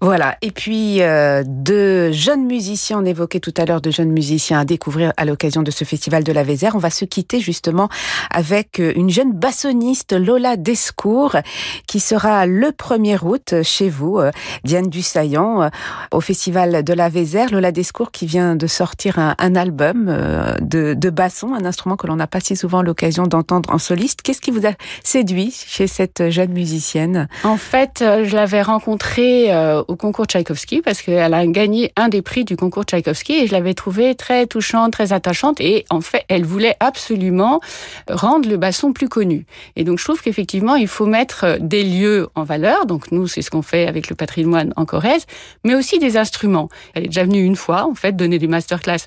Voilà. 0.00 0.36
Et 0.42 0.50
puis, 0.50 1.02
euh, 1.02 1.42
de 1.46 2.10
jeunes 2.12 2.46
musiciens, 2.46 3.00
on 3.00 3.04
évoquait 3.04 3.40
tout 3.40 3.54
à 3.56 3.64
l'heure 3.64 3.80
de 3.80 3.90
jeunes 3.90 4.10
musiciens 4.10 4.60
à 4.60 4.64
découvrir 4.64 5.12
à 5.16 5.24
l'occasion 5.24 5.62
de 5.62 5.70
ce 5.70 5.84
festival 5.84 6.24
de 6.24 6.32
la 6.32 6.42
Vézère. 6.42 6.74
On 6.74 6.78
va 6.78 6.90
se 6.90 7.04
quitter 7.04 7.40
justement 7.40 7.88
avec 8.30 8.80
euh, 8.80 8.92
une 8.96 9.10
jeune 9.10 9.32
bassoniste, 9.32 10.12
Lola 10.12 10.56
Descours, 10.56 11.36
qui 11.86 12.00
sera 12.00 12.46
le 12.46 12.68
1er 12.68 13.18
août 13.22 13.54
chez 13.62 13.88
vous, 13.88 14.18
euh, 14.18 14.30
Diane 14.64 14.88
Dussaillant, 14.88 15.70
au 16.10 16.20
festival 16.20 16.82
de 16.82 16.92
la 16.92 17.08
Vézère. 17.08 17.50
Lola 17.50 17.72
Descours 17.72 18.10
qui 18.10 18.26
vient 18.26 18.56
de 18.56 18.66
sortir 18.66 19.18
un, 19.18 19.54
album 19.54 20.06
de, 20.60 20.94
de 20.94 21.10
basson, 21.10 21.54
un 21.54 21.64
instrument 21.64 21.96
que 21.96 22.06
l'on 22.06 22.16
n'a 22.16 22.26
pas 22.26 22.40
si 22.40 22.56
souvent 22.56 22.82
l'occasion 22.82 23.26
d'entendre 23.26 23.70
en 23.72 23.78
soliste. 23.78 24.22
Qu'est-ce 24.22 24.40
qui 24.40 24.50
vous 24.50 24.66
a 24.66 24.72
séduit 25.04 25.54
chez 25.66 25.86
cette 25.86 26.30
jeune 26.30 26.52
musicienne? 26.52 27.28
En 27.44 27.56
fait, 27.56 27.98
je 28.00 28.34
l'avais 28.34 28.62
rencontrée 28.62 29.51
euh, 29.52 29.84
au 29.86 29.96
concours 29.96 30.26
Tchaïkovski 30.26 30.82
parce 30.82 31.02
qu'elle 31.02 31.34
a 31.34 31.46
gagné 31.46 31.92
un 31.96 32.08
des 32.08 32.22
prix 32.22 32.44
du 32.44 32.56
concours 32.56 32.84
Tchaïkovski 32.84 33.34
et 33.34 33.46
je 33.46 33.52
l'avais 33.52 33.74
trouvée 33.74 34.14
très 34.14 34.46
touchante, 34.46 34.92
très 34.92 35.12
attachante 35.12 35.60
et 35.60 35.84
en 35.90 36.00
fait, 36.00 36.24
elle 36.28 36.44
voulait 36.44 36.76
absolument 36.80 37.60
rendre 38.08 38.48
le 38.48 38.56
basson 38.56 38.92
plus 38.92 39.08
connu. 39.08 39.46
Et 39.76 39.84
donc, 39.84 39.98
je 39.98 40.04
trouve 40.04 40.20
qu'effectivement, 40.20 40.74
il 40.74 40.88
faut 40.88 41.06
mettre 41.06 41.58
des 41.60 41.84
lieux 41.84 42.28
en 42.34 42.44
valeur. 42.44 42.86
Donc, 42.86 43.12
nous, 43.12 43.26
c'est 43.26 43.42
ce 43.42 43.50
qu'on 43.50 43.62
fait 43.62 43.86
avec 43.86 44.08
le 44.08 44.16
patrimoine 44.16 44.72
en 44.76 44.84
Corrèze, 44.84 45.26
mais 45.64 45.74
aussi 45.74 45.98
des 45.98 46.16
instruments. 46.16 46.68
Elle 46.94 47.04
est 47.04 47.08
déjà 47.08 47.24
venue 47.24 47.44
une 47.44 47.56
fois, 47.56 47.86
en 47.86 47.94
fait, 47.94 48.16
donner 48.16 48.38
des 48.38 48.48
masterclass 48.48 49.06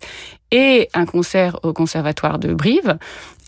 et 0.51 0.89
un 0.93 1.05
concert 1.05 1.59
au 1.63 1.73
conservatoire 1.73 2.39
de 2.39 2.53
Brive. 2.53 2.97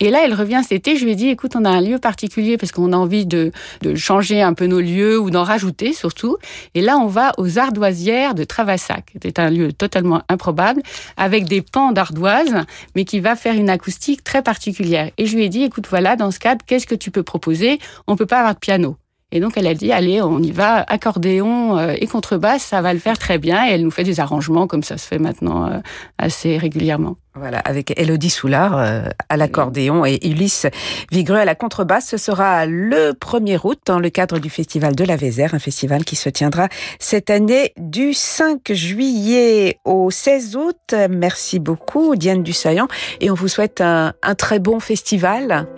Et 0.00 0.10
là, 0.10 0.20
elle 0.24 0.34
revient 0.34 0.60
cet 0.62 0.72
été. 0.72 0.96
Je 0.96 1.04
lui 1.04 1.12
ai 1.12 1.14
dit, 1.16 1.28
écoute, 1.28 1.56
on 1.56 1.64
a 1.64 1.70
un 1.70 1.80
lieu 1.80 1.98
particulier 1.98 2.56
parce 2.56 2.70
qu'on 2.70 2.92
a 2.92 2.96
envie 2.96 3.26
de, 3.26 3.50
de 3.82 3.94
changer 3.94 4.42
un 4.42 4.54
peu 4.54 4.66
nos 4.66 4.80
lieux 4.80 5.18
ou 5.18 5.30
d'en 5.30 5.42
rajouter 5.42 5.92
surtout. 5.92 6.36
Et 6.74 6.80
là, 6.80 6.98
on 6.98 7.06
va 7.06 7.32
aux 7.38 7.58
ardoisières 7.58 8.34
de 8.34 8.44
Travassac. 8.44 9.12
C'est 9.22 9.38
un 9.38 9.50
lieu 9.50 9.72
totalement 9.72 10.22
improbable 10.28 10.82
avec 11.16 11.44
des 11.44 11.62
pans 11.62 11.92
d'ardoise, 11.92 12.54
mais 12.94 13.04
qui 13.04 13.20
va 13.20 13.34
faire 13.36 13.54
une 13.54 13.70
acoustique 13.70 14.22
très 14.22 14.42
particulière. 14.42 15.10
Et 15.18 15.26
je 15.26 15.36
lui 15.36 15.44
ai 15.44 15.48
dit, 15.48 15.64
écoute, 15.64 15.86
voilà, 15.88 16.16
dans 16.16 16.30
ce 16.30 16.38
cadre, 16.38 16.64
qu'est-ce 16.66 16.86
que 16.86 16.94
tu 16.94 17.10
peux 17.10 17.22
proposer? 17.22 17.78
On 18.06 18.16
peut 18.16 18.26
pas 18.26 18.38
avoir 18.38 18.54
de 18.54 18.60
piano. 18.60 18.96
Et 19.30 19.40
donc 19.40 19.56
elle 19.56 19.66
a 19.66 19.74
dit 19.74 19.92
allez 19.92 20.22
on 20.22 20.38
y 20.38 20.50
va 20.52 20.82
accordéon 20.82 21.76
euh, 21.76 21.94
et 21.98 22.06
contrebasse 22.06 22.62
ça 22.62 22.80
va 22.80 22.94
le 22.94 22.98
faire 22.98 23.18
très 23.18 23.36
bien 23.38 23.68
et 23.68 23.72
elle 23.72 23.82
nous 23.82 23.90
fait 23.90 24.04
des 24.04 24.20
arrangements 24.20 24.66
comme 24.66 24.82
ça 24.82 24.96
se 24.96 25.06
fait 25.06 25.18
maintenant 25.18 25.66
euh, 25.66 25.78
assez 26.16 26.56
régulièrement. 26.56 27.16
Voilà, 27.34 27.58
avec 27.60 27.92
Elodie 27.96 28.30
Soulard 28.30 28.76
euh, 28.76 29.02
à 29.28 29.36
l'accordéon 29.36 30.04
et 30.04 30.18
Ulysse 30.26 30.66
Vigreux 31.12 31.36
à 31.36 31.44
la 31.44 31.54
contrebasse. 31.54 32.08
Ce 32.08 32.16
sera 32.16 32.66
le 32.66 33.12
1er 33.12 33.60
août 33.62 33.78
dans 33.86 34.00
le 34.00 34.10
cadre 34.10 34.38
du 34.38 34.50
Festival 34.50 34.96
de 34.96 35.04
la 35.04 35.16
Vézère, 35.16 35.54
un 35.54 35.58
festival 35.58 36.04
qui 36.04 36.16
se 36.16 36.28
tiendra 36.28 36.68
cette 36.98 37.30
année 37.30 37.72
du 37.76 38.12
5 38.12 38.72
juillet 38.72 39.78
au 39.84 40.10
16 40.10 40.56
août. 40.56 40.94
Merci 41.10 41.58
beaucoup 41.58 42.16
Diane 42.16 42.42
Dussaillant 42.42 42.88
et 43.20 43.30
on 43.30 43.34
vous 43.34 43.48
souhaite 43.48 43.80
un, 43.80 44.14
un 44.22 44.34
très 44.34 44.58
bon 44.58 44.80
festival. 44.80 45.68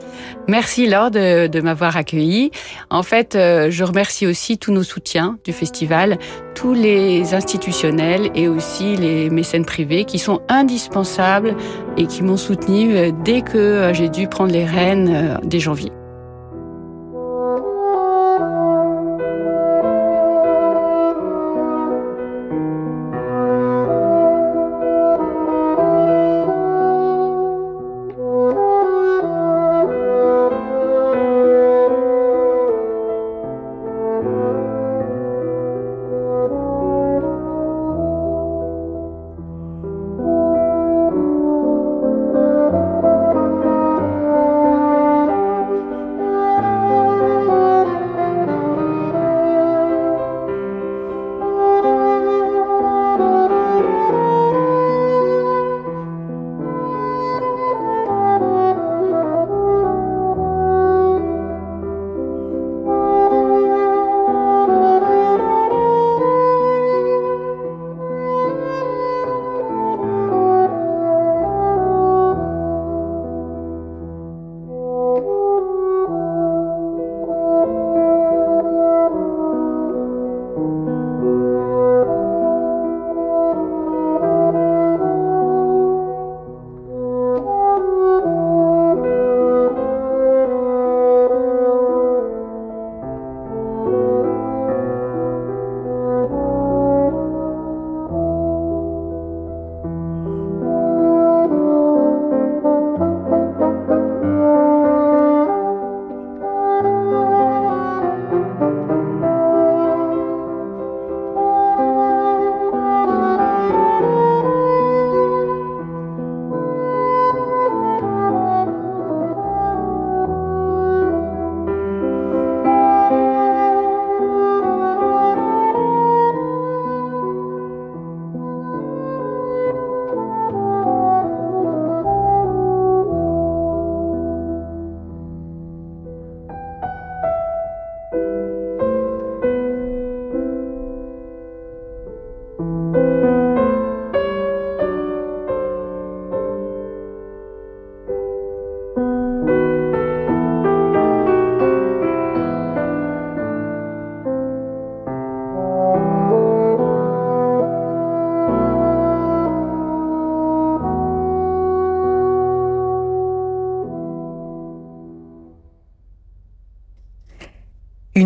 Merci 0.48 0.86
Laure 0.86 1.10
de, 1.10 1.46
de 1.46 1.60
m'avoir 1.60 1.96
accueilli. 1.96 2.52
En 2.88 3.02
fait, 3.02 3.34
euh, 3.34 3.70
je 3.70 3.84
remercie 3.84 4.26
aussi 4.26 4.56
tous 4.56 4.72
nos 4.72 4.82
soutiens 4.82 5.36
du 5.44 5.52
festival, 5.52 6.18
tous 6.54 6.74
les 6.74 7.34
institutionnels 7.34 8.30
et 8.34 8.48
aussi 8.48 8.96
les 8.96 9.30
mécènes 9.30 9.64
privés 9.64 10.04
qui 10.04 10.18
sont 10.18 10.40
indispensables 10.48 11.39
et 11.96 12.06
qui 12.06 12.22
m'ont 12.22 12.36
soutenu 12.36 12.96
euh, 12.96 13.10
dès 13.24 13.42
que 13.42 13.58
euh, 13.58 13.94
j'ai 13.94 14.08
dû 14.08 14.28
prendre 14.28 14.52
les 14.52 14.64
rênes 14.64 15.10
euh, 15.12 15.36
dès 15.42 15.60
janvier. 15.60 15.92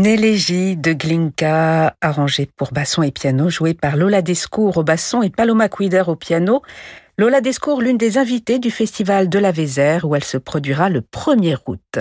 Une 0.07 0.83
de 0.83 0.93
Glinka 0.93 1.97
arrangée 2.03 2.47
pour 2.59 2.73
basson 2.73 3.03
et 3.03 3.11
piano, 3.11 3.49
jouée 3.49 3.73
par 3.73 3.97
Lola 3.97 4.21
Descours 4.21 4.77
au 4.77 4.83
basson 4.83 5.23
et 5.23 5.31
Paloma 5.31 5.71
Quider 5.71 6.03
au 6.09 6.15
piano. 6.15 6.61
Lola 7.17 7.41
Descours, 7.41 7.81
l'une 7.81 7.97
des 7.97 8.19
invitées 8.19 8.59
du 8.59 8.71
Festival 8.71 9.31
de 9.31 9.39
la 9.39 9.51
Vézère, 9.51 10.05
où 10.05 10.15
elle 10.15 10.23
se 10.23 10.37
produira 10.37 10.91
le 10.91 11.01
1er 11.01 11.57
août. 11.67 11.99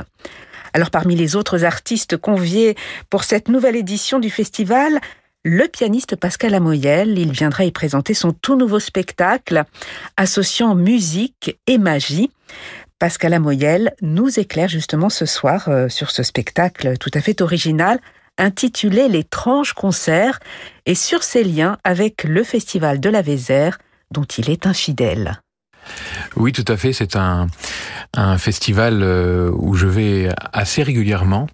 Alors 0.73 0.91
parmi 0.91 1.15
les 1.15 1.37
autres 1.37 1.63
artistes 1.63 2.17
conviés 2.17 2.75
pour 3.09 3.23
cette 3.23 3.47
nouvelle 3.47 3.77
édition 3.77 4.19
du 4.19 4.29
festival, 4.29 4.99
le 5.45 5.69
pianiste 5.69 6.17
Pascal 6.17 6.55
Amoyel, 6.55 7.17
il 7.17 7.31
viendra 7.31 7.63
y 7.63 7.71
présenter 7.71 8.13
son 8.13 8.33
tout 8.33 8.57
nouveau 8.57 8.79
spectacle 8.79 9.63
associant 10.17 10.75
musique 10.75 11.57
et 11.67 11.77
magie. 11.77 12.31
Pascal 13.03 13.33
Amoyel 13.33 13.93
nous 14.01 14.39
éclaire 14.39 14.69
justement 14.69 15.09
ce 15.09 15.25
soir 15.25 15.67
euh, 15.67 15.89
sur 15.89 16.09
ce 16.09 16.23
spectacle 16.23 16.97
tout 16.97 17.11
à 17.13 17.19
fait 17.19 17.41
original 17.41 17.99
intitulé 18.37 19.09
L'étrange 19.09 19.73
concert 19.73 20.39
et 20.85 20.95
sur 20.95 21.21
ses 21.21 21.43
liens 21.43 21.77
avec 21.83 22.23
le 22.23 22.45
Festival 22.45 23.01
de 23.01 23.09
la 23.09 23.21
Vézère 23.21 23.77
dont 24.09 24.23
il 24.23 24.49
est 24.49 24.65
infidèle. 24.67 25.41
Oui, 26.37 26.53
tout 26.53 26.63
à 26.65 26.77
fait. 26.77 26.93
C'est 26.93 27.17
un, 27.17 27.47
un 28.13 28.37
festival 28.37 29.03
euh, 29.03 29.51
où 29.53 29.73
je 29.73 29.87
vais 29.87 30.29
assez 30.53 30.81
régulièrement. 30.81 31.47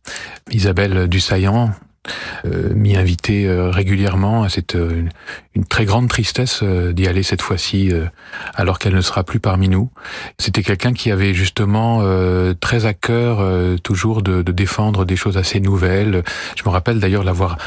Isabelle 0.52 1.08
Dussaillant, 1.08 1.72
m'y 2.46 2.96
inviter 2.96 3.48
euh, 3.48 3.70
régulièrement. 3.70 4.48
C'est 4.50 4.76
euh, 4.76 5.04
une, 5.56 5.66
très 5.66 5.86
grande 5.86 6.08
tristesse 6.08 6.64
d'y 6.64 7.06
aller 7.06 7.22
cette 7.22 7.42
fois-ci, 7.42 7.92
alors 8.56 8.80
qu'elle 8.80 8.96
ne 8.96 9.02
sera 9.02 9.26
plus 9.26 9.42
parmi 9.42 9.68
nous. 9.68 9.90
C'était 10.38 10.64
quelqu'un 10.64 10.94
qui 10.94 11.12
avait 11.12 11.34
justement 11.34 12.02
très 12.62 12.86
à 12.86 12.94
cœur 12.94 13.46
toujours 13.84 14.22
de, 14.22 14.42
de, 14.42 14.52
défendre 14.54 15.04
des 15.04 15.18
choses 15.18 15.36
assez 15.36 15.60
nouvelles. 15.60 16.24
Je 16.56 16.64
me 16.64 16.70
rappelle 16.70 17.02
d'ailleurs 17.02 17.26
l'avoir 17.26 17.58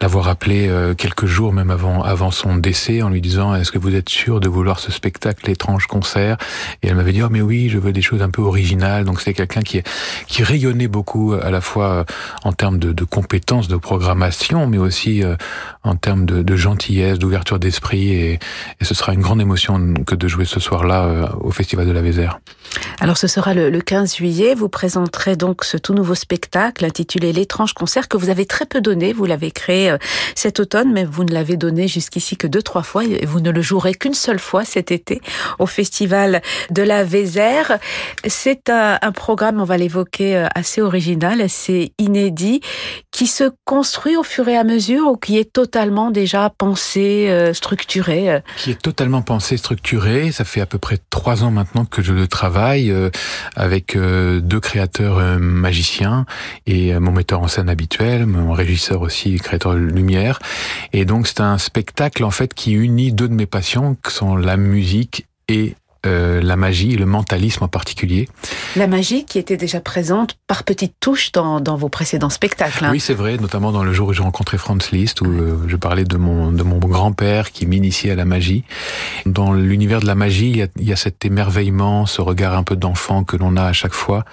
l'avoir 0.00 0.26
appelé 0.26 0.68
quelques 0.98 1.26
jours 1.26 1.52
même 1.52 1.70
avant 1.70 2.02
avant 2.02 2.32
son 2.32 2.56
décès 2.56 3.00
en 3.02 3.10
lui 3.10 3.20
disant 3.20 3.54
est-ce 3.54 3.70
que 3.70 3.78
vous 3.78 3.94
êtes 3.94 4.08
sûr 4.08 4.40
de 4.40 4.48
vouloir 4.48 4.80
ce 4.80 4.90
spectacle 4.90 5.48
étrange 5.48 5.86
concert? 5.86 6.36
Et 6.82 6.88
elle 6.88 6.96
m'avait 6.96 7.12
dit 7.12 7.22
oh 7.22 7.28
mais 7.30 7.42
oui 7.42 7.68
je 7.68 7.78
veux 7.78 7.92
des 7.92 8.02
choses 8.02 8.22
un 8.22 8.30
peu 8.30 8.42
originales. 8.42 9.04
Donc 9.04 9.20
c'est 9.20 9.34
quelqu'un 9.34 9.62
qui 9.62 9.82
qui 10.26 10.42
rayonnait 10.42 10.88
beaucoup 10.88 11.34
à 11.34 11.52
la 11.52 11.60
fois 11.60 12.04
en 12.42 12.52
termes 12.52 12.80
de, 12.80 12.92
de 12.92 13.04
compétences, 13.04 13.68
programmation, 13.78 14.66
mais 14.66 14.78
aussi 14.78 15.22
euh, 15.22 15.36
en 15.84 15.96
termes 15.96 16.26
de, 16.26 16.56
gentillesse, 16.56 17.18
d'ouverture 17.18 17.58
d'esprit. 17.58 18.10
Et, 18.10 18.38
ce 18.82 18.94
sera 18.94 19.12
une 19.14 19.20
grande 19.20 19.40
émotion 19.40 19.94
que 20.06 20.14
de 20.14 20.28
jouer 20.28 20.44
ce 20.44 20.60
soir-là 20.60 21.04
euh, 21.04 21.26
au 21.40 21.50
Festival 21.50 21.86
de 21.86 21.92
la 21.92 22.02
Vézère. 22.02 22.40
Alors 23.00 23.16
ce 23.16 23.26
sera 23.26 23.54
le, 23.54 23.70
le 23.70 23.80
15 23.80 24.16
juillet. 24.16 24.54
Vous 24.54 24.68
présenterez 24.68 25.36
donc 25.36 25.64
ce 25.64 25.76
tout 25.76 25.94
nouveau 25.94 26.14
spectacle 26.14 26.84
intitulé 26.84 27.32
L'étrange 27.32 27.72
concert 27.74 28.08
que 28.08 28.16
vous 28.16 28.28
avez 28.28 28.46
très 28.46 28.66
peu 28.66 28.80
donné. 28.80 29.12
Vous 29.12 29.24
l'avez 29.24 29.50
créé 29.50 29.90
euh, 29.90 29.98
cet 30.34 30.60
automne, 30.60 30.92
mais 30.92 31.04
vous 31.04 31.24
ne 31.24 31.32
l'avez 31.32 31.56
donné 31.56 31.88
jusqu'ici 31.88 32.36
que 32.36 32.46
deux, 32.46 32.62
trois 32.62 32.82
fois. 32.82 33.04
Et 33.04 33.24
vous 33.26 33.40
ne 33.40 33.50
le 33.50 33.62
jouerez 33.62 33.94
qu'une 33.94 34.14
seule 34.14 34.38
fois 34.38 34.64
cet 34.64 34.90
été 34.90 35.20
au 35.58 35.66
Festival 35.66 36.42
de 36.70 36.82
la 36.82 37.04
Vézère. 37.04 37.78
C'est 38.26 38.70
un 38.70 39.12
programme, 39.12 39.60
on 39.60 39.64
va 39.64 39.76
l'évoquer, 39.76 40.46
assez 40.54 40.80
original, 40.80 41.40
assez 41.40 41.92
inédit, 41.98 42.60
qui 43.10 43.26
se 43.26 43.50
construit 43.66 44.16
au 44.16 44.22
fur 44.22 44.48
et 44.48 44.56
à 44.56 44.62
mesure 44.62 45.08
ou 45.08 45.16
qui 45.16 45.38
est 45.38 45.52
totalement 45.52 46.12
déjà 46.12 46.48
pensé, 46.50 47.26
euh, 47.28 47.52
structuré 47.52 48.30
euh? 48.30 48.40
Qui 48.56 48.70
est 48.70 48.80
totalement 48.80 49.22
pensé, 49.22 49.56
structuré. 49.56 50.30
Ça 50.30 50.44
fait 50.44 50.60
à 50.60 50.66
peu 50.66 50.78
près 50.78 50.98
trois 51.10 51.42
ans 51.42 51.50
maintenant 51.50 51.84
que 51.84 52.00
je 52.00 52.12
le 52.14 52.28
travaille 52.28 52.92
euh, 52.92 53.10
avec 53.56 53.98
deux 53.98 54.60
créateurs 54.60 55.18
magiciens 55.40 56.26
et 56.66 56.96
mon 56.98 57.10
metteur 57.10 57.42
en 57.42 57.48
scène 57.48 57.68
habituel, 57.68 58.26
mon 58.26 58.52
régisseur 58.52 59.02
aussi, 59.02 59.36
créateur 59.38 59.74
de 59.74 59.78
lumière. 59.78 60.38
Et 60.92 61.04
donc 61.04 61.26
c'est 61.26 61.40
un 61.40 61.58
spectacle 61.58 62.22
en 62.22 62.30
fait 62.30 62.54
qui 62.54 62.72
unit 62.72 63.12
deux 63.12 63.28
de 63.28 63.34
mes 63.34 63.46
passions, 63.46 63.96
qui 63.96 64.14
sont 64.14 64.36
la 64.36 64.56
musique 64.56 65.26
et 65.48 65.74
euh, 66.04 66.40
la 66.42 66.56
magie, 66.56 66.96
le 66.96 67.06
mentalisme 67.06 67.64
en 67.64 67.68
particulier. 67.68 68.28
La 68.76 68.86
magie 68.86 69.24
qui 69.24 69.38
était 69.38 69.56
déjà 69.56 69.80
présente 69.80 70.36
par 70.46 70.64
petites 70.64 70.94
touches 71.00 71.32
dans, 71.32 71.60
dans 71.60 71.76
vos 71.76 71.88
précédents 71.88 72.30
spectacles. 72.30 72.84
Hein. 72.84 72.90
Oui, 72.92 73.00
c'est 73.00 73.14
vrai, 73.14 73.38
notamment 73.38 73.72
dans 73.72 73.82
le 73.82 73.92
jour 73.92 74.08
où 74.08 74.12
j'ai 74.12 74.22
rencontré 74.22 74.58
Franz 74.58 74.88
Liszt, 74.92 75.20
où 75.22 75.26
euh, 75.26 75.58
je 75.66 75.76
parlais 75.76 76.04
de 76.04 76.16
mon, 76.16 76.52
de 76.52 76.62
mon 76.62 76.78
grand-père 76.78 77.50
qui 77.50 77.66
m'initiait 77.66 78.10
à 78.10 78.14
la 78.14 78.24
magie. 78.24 78.64
Dans 79.24 79.52
l'univers 79.52 80.00
de 80.00 80.06
la 80.06 80.14
magie, 80.14 80.50
il 80.50 80.56
y, 80.58 80.62
a, 80.62 80.66
il 80.76 80.88
y, 80.88 80.92
a, 80.92 80.96
cet 80.96 81.24
émerveillement, 81.24 82.06
ce 82.06 82.20
regard 82.20 82.54
un 82.54 82.62
peu 82.62 82.76
d'enfant 82.76 83.24
que 83.24 83.36
l'on 83.36 83.56
a 83.56 83.64
à 83.64 83.72
chaque 83.72 83.94
fois, 83.94 84.24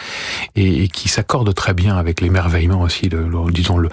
et, 0.55 0.83
et 0.83 0.87
qui 0.87 1.09
s'accorde 1.09 1.53
très 1.53 1.73
bien 1.73 1.97
avec 1.97 2.21
l'émerveillement 2.21 2.81
aussi, 2.81 3.09
le, 3.09 3.27
le, 3.27 3.51
disons 3.51 3.77
le, 3.77 3.89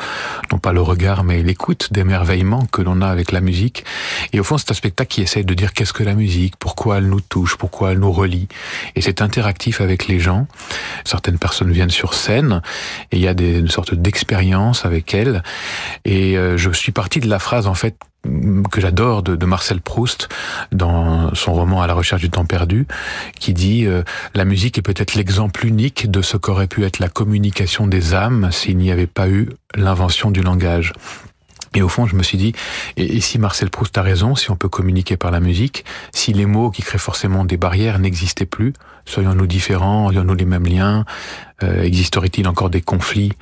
non 0.52 0.58
pas 0.58 0.72
le 0.72 0.82
regard, 0.82 1.24
mais 1.24 1.42
l'écoute 1.42 1.92
d'émerveillement 1.92 2.66
que 2.66 2.82
l'on 2.82 3.00
a 3.02 3.08
avec 3.08 3.32
la 3.32 3.40
musique. 3.40 3.84
Et 4.32 4.40
au 4.40 4.44
fond, 4.44 4.58
c'est 4.58 4.70
un 4.70 4.74
spectacle 4.74 5.10
qui 5.14 5.22
essaie 5.22 5.44
de 5.44 5.54
dire 5.54 5.72
qu'est-ce 5.72 5.92
que 5.92 6.04
la 6.04 6.14
musique, 6.14 6.54
pourquoi 6.58 6.98
elle 6.98 7.08
nous 7.08 7.20
touche, 7.20 7.56
pourquoi 7.60 7.92
elle 7.92 7.98
nous 7.98 8.10
relie. 8.10 8.48
Et 8.96 9.02
c'est 9.02 9.20
interactif 9.20 9.82
avec 9.82 10.08
les 10.08 10.18
gens. 10.18 10.46
Certaines 11.04 11.38
personnes 11.38 11.70
viennent 11.70 11.90
sur 11.90 12.14
scène 12.14 12.62
et 13.12 13.16
il 13.16 13.22
y 13.22 13.28
a 13.28 13.34
des, 13.34 13.58
une 13.58 13.68
sorte 13.68 13.94
d'expérience 13.94 14.86
avec 14.86 15.12
elles. 15.12 15.42
Et 16.06 16.38
euh, 16.38 16.56
je 16.56 16.70
suis 16.70 16.90
parti 16.90 17.20
de 17.20 17.28
la 17.28 17.38
phrase 17.38 17.66
en 17.66 17.74
fait 17.74 17.96
que 18.70 18.80
j'adore 18.80 19.22
de, 19.22 19.36
de, 19.36 19.46
Marcel 19.46 19.80
Proust 19.80 20.28
dans 20.72 21.34
son 21.34 21.54
roman 21.54 21.82
À 21.82 21.86
la 21.86 21.94
recherche 21.94 22.20
du 22.20 22.30
temps 22.30 22.44
perdu, 22.44 22.86
qui 23.38 23.54
dit 23.54 23.86
euh, 23.86 24.02
la 24.34 24.44
musique 24.44 24.78
est 24.78 24.82
peut-être 24.82 25.14
l'exemple 25.14 25.66
unique 25.66 26.10
de 26.10 26.22
ce 26.22 26.36
qu'aurait 26.36 26.66
pu 26.66 26.84
être 26.84 26.98
la 26.98 27.08
communication 27.08 27.86
des 27.86 28.14
âmes 28.14 28.50
s'il 28.52 28.76
n'y 28.78 28.90
avait 28.90 29.06
pas 29.06 29.28
eu 29.28 29.50
l'invention 29.74 30.30
du 30.30 30.42
langage. 30.42 30.92
Et 31.74 31.82
au 31.82 31.88
fond, 31.88 32.06
je 32.06 32.16
me 32.16 32.22
suis 32.22 32.36
dit, 32.36 32.52
et, 32.96 33.20
si 33.20 33.38
Marcel 33.38 33.70
Proust 33.70 33.96
a 33.96 34.02
raison, 34.02 34.34
si 34.34 34.50
on 34.50 34.56
peut 34.56 34.68
communiquer 34.68 35.16
par 35.16 35.30
la 35.30 35.38
musique, 35.38 35.84
si 36.12 36.32
les 36.32 36.46
mots 36.46 36.70
qui 36.70 36.82
créent 36.82 36.98
forcément 36.98 37.44
des 37.44 37.56
barrières 37.56 38.00
n'existaient 38.00 38.46
plus, 38.46 38.72
soyons-nous 39.04 39.46
différents, 39.46 40.06
aurions-nous 40.06 40.34
les 40.34 40.44
mêmes 40.44 40.66
liens, 40.66 41.04
euh, 41.62 41.82
existerait-il 41.82 42.48
encore 42.48 42.70
des 42.70 42.80
conflits 42.80 43.32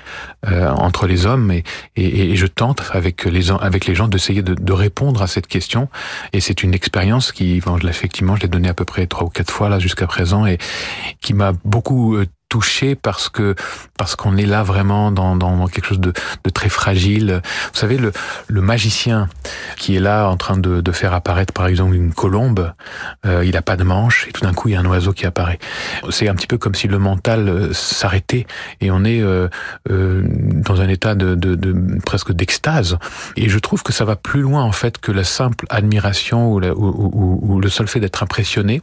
euh, 0.46 0.68
entre 0.68 1.06
les 1.06 1.24
hommes? 1.24 1.50
Et, 1.52 1.64
et, 1.96 2.32
et, 2.32 2.36
je 2.36 2.46
tente 2.46 2.82
avec 2.92 3.24
les, 3.24 3.50
avec 3.50 3.86
les 3.86 3.94
gens 3.94 4.08
d'essayer 4.08 4.42
de, 4.42 4.54
de, 4.54 4.72
répondre 4.72 5.22
à 5.22 5.26
cette 5.26 5.46
question. 5.46 5.88
Et 6.34 6.40
c'est 6.40 6.62
une 6.62 6.74
expérience 6.74 7.32
qui, 7.32 7.62
effectivement, 7.84 8.36
je 8.36 8.42
l'ai 8.42 8.48
donnée 8.48 8.68
à 8.68 8.74
peu 8.74 8.84
près 8.84 9.06
trois 9.06 9.26
ou 9.26 9.30
quatre 9.30 9.52
fois 9.52 9.68
là 9.68 9.78
jusqu'à 9.78 10.06
présent 10.06 10.44
et 10.44 10.58
qui 11.20 11.32
m'a 11.32 11.52
beaucoup 11.64 12.16
euh, 12.16 12.26
touché 12.48 12.94
parce 12.94 13.28
que 13.28 13.54
parce 13.96 14.16
qu'on 14.16 14.36
est 14.36 14.46
là 14.46 14.62
vraiment 14.62 15.10
dans, 15.10 15.36
dans 15.36 15.66
quelque 15.66 15.86
chose 15.86 16.00
de, 16.00 16.12
de, 16.44 16.50
très 16.50 16.68
fragile. 16.68 17.42
Vous 17.72 17.78
savez, 17.78 17.98
le, 17.98 18.12
le 18.46 18.60
magicien 18.60 19.28
qui 19.76 19.96
est 19.96 20.00
là 20.00 20.28
en 20.28 20.36
train 20.36 20.56
de, 20.56 20.80
de 20.80 20.92
faire 20.92 21.12
apparaître 21.12 21.52
par 21.52 21.66
exemple 21.66 21.94
une 21.94 22.12
colombe, 22.12 22.72
euh, 23.26 23.44
il 23.44 23.56
a 23.56 23.62
pas 23.62 23.76
de 23.76 23.84
manche 23.84 24.26
et 24.28 24.32
tout 24.32 24.42
d'un 24.42 24.54
coup 24.54 24.68
il 24.68 24.72
y 24.72 24.76
a 24.76 24.80
un 24.80 24.86
oiseau 24.86 25.12
qui 25.12 25.26
apparaît. 25.26 25.58
C'est 26.10 26.28
un 26.28 26.34
petit 26.34 26.46
peu 26.46 26.58
comme 26.58 26.74
si 26.74 26.88
le 26.88 26.98
mental 26.98 27.48
euh, 27.48 27.72
s'arrêtait 27.72 28.46
et 28.80 28.90
on 28.90 29.04
est 29.04 29.20
euh, 29.20 29.48
euh, 29.90 30.22
dans 30.26 30.80
un 30.80 30.88
état 30.88 31.14
de, 31.14 31.34
de, 31.34 31.54
de 31.54 32.00
presque 32.04 32.32
d'extase. 32.32 32.98
Et 33.36 33.48
je 33.48 33.58
trouve 33.58 33.82
que 33.82 33.92
ça 33.92 34.04
va 34.04 34.16
plus 34.16 34.40
loin 34.40 34.62
en 34.62 34.72
fait 34.72 34.98
que 34.98 35.12
la 35.12 35.24
simple 35.24 35.66
admiration 35.70 36.52
ou, 36.52 36.60
la, 36.60 36.72
ou, 36.72 36.86
ou, 36.86 37.40
ou 37.42 37.60
le 37.60 37.68
seul 37.68 37.88
fait 37.88 38.00
d'être 38.00 38.22
impressionné 38.22 38.80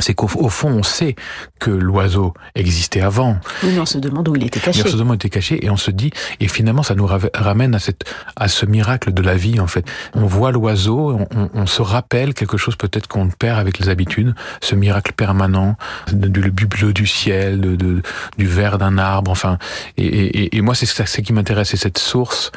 c'est 0.00 0.14
qu'au 0.14 0.28
fond, 0.28 0.68
on 0.68 0.82
sait 0.82 1.16
que 1.58 1.70
l'oiseau 1.70 2.34
existait 2.54 3.00
avant. 3.00 3.36
Oui, 3.62 3.70
mais 3.72 3.80
on 3.80 3.86
se 3.86 3.98
demande 3.98 4.28
où 4.28 4.36
il 4.36 4.44
était 4.44 4.60
caché. 4.60 4.82
Mais 4.82 4.88
on 4.88 4.92
se 4.92 4.96
demande 4.96 5.14
où 5.14 5.14
il 5.14 5.26
était 5.26 5.28
caché, 5.28 5.64
et 5.64 5.70
on 5.70 5.76
se 5.76 5.90
dit, 5.90 6.10
et 6.40 6.46
finalement, 6.46 6.82
ça 6.82 6.94
nous 6.94 7.08
ramène 7.34 7.74
à 7.74 7.78
cette, 7.78 8.04
à 8.36 8.48
ce 8.48 8.64
miracle 8.64 9.12
de 9.12 9.22
la 9.22 9.34
vie, 9.34 9.58
en 9.58 9.66
fait. 9.66 9.84
On 10.14 10.26
voit 10.26 10.52
l'oiseau, 10.52 11.18
on, 11.34 11.50
on, 11.52 11.66
se 11.66 11.82
rappelle 11.82 12.32
quelque 12.34 12.56
chose 12.56 12.76
peut-être 12.76 13.08
qu'on 13.08 13.28
perd 13.28 13.58
avec 13.58 13.78
les 13.78 13.88
habitudes, 13.88 14.34
ce 14.60 14.74
miracle 14.74 15.12
permanent 15.12 15.76
du 16.12 16.66
bleu 16.66 16.92
du 16.92 17.06
ciel, 17.06 17.60
de, 17.60 17.74
de, 17.74 18.02
du 18.36 18.46
vert 18.46 18.78
d'un 18.78 18.98
arbre, 18.98 19.30
enfin. 19.30 19.58
Et, 19.96 20.06
et, 20.06 20.56
et 20.56 20.60
moi, 20.60 20.74
c'est 20.74 20.86
ça, 20.86 21.06
ce 21.06 21.20
qui 21.20 21.32
m'intéresse, 21.32 21.70
c'est 21.70 21.76
cette 21.76 21.98
source 21.98 22.52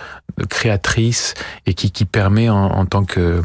créatrice 0.49 1.33
et 1.65 1.73
qui, 1.73 1.91
qui 1.91 2.05
permet 2.05 2.49
en, 2.49 2.65
en 2.65 2.85
tant 2.85 3.03
que 3.03 3.41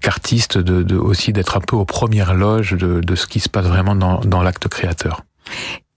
qu'artiste 0.00 0.58
de, 0.58 0.82
de, 0.82 0.96
aussi 0.96 1.32
d'être 1.32 1.56
un 1.56 1.60
peu 1.60 1.76
aux 1.76 1.84
premières 1.84 2.34
loges 2.34 2.72
de, 2.72 3.07
de 3.08 3.14
ce 3.14 3.26
qui 3.26 3.40
se 3.40 3.48
passe 3.48 3.66
vraiment 3.66 3.94
dans, 3.94 4.42
l'acte 4.42 4.68
créateur. 4.68 5.22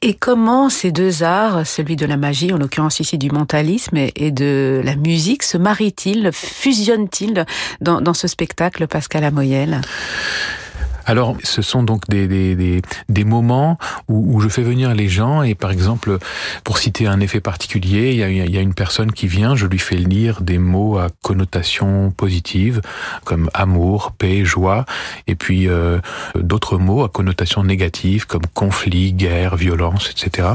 Et 0.01 0.15
comment 0.15 0.69
ces 0.69 0.91
deux 0.91 1.21
arts, 1.21 1.67
celui 1.67 1.95
de 1.95 2.07
la 2.07 2.17
magie, 2.17 2.51
en 2.53 2.57
l'occurrence 2.57 2.99
ici 2.99 3.17
du 3.19 3.29
mentalisme, 3.29 3.97
et 3.97 4.31
de 4.31 4.81
la 4.83 4.95
musique, 4.95 5.43
se 5.43 5.57
marient-ils, 5.57 6.31
fusionnent-ils 6.33 7.45
dans, 7.81 8.01
dans 8.01 8.15
ce 8.15 8.27
spectacle, 8.27 8.87
Pascal 8.87 9.23
Amoyel? 9.23 9.81
Alors, 11.05 11.35
ce 11.43 11.61
sont 11.61 11.83
donc 11.83 12.07
des, 12.09 12.27
des, 12.27 12.81
des, 13.09 13.23
moments 13.23 13.77
où, 14.07 14.39
je 14.41 14.49
fais 14.49 14.61
venir 14.61 14.93
les 14.93 15.07
gens 15.07 15.43
et 15.43 15.55
par 15.55 15.71
exemple, 15.71 16.17
pour 16.63 16.77
citer 16.77 17.07
un 17.07 17.19
effet 17.19 17.39
particulier, 17.39 18.11
il 18.11 18.51
y, 18.51 18.57
a, 18.57 18.61
une 18.61 18.73
personne 18.73 19.11
qui 19.11 19.27
vient, 19.27 19.55
je 19.55 19.65
lui 19.65 19.79
fais 19.79 19.95
lire 19.95 20.41
des 20.41 20.57
mots 20.57 20.97
à 20.97 21.07
connotation 21.21 22.11
positive 22.11 22.81
comme 23.23 23.49
amour, 23.53 24.11
paix, 24.11 24.45
joie, 24.45 24.85
et 25.27 25.35
puis 25.35 25.67
euh, 25.67 25.99
d'autres 26.35 26.77
mots 26.77 27.03
à 27.03 27.09
connotation 27.09 27.63
négative 27.63 28.25
comme 28.27 28.45
conflit, 28.53 29.13
guerre, 29.13 29.55
violence, 29.55 30.09
etc. 30.09 30.49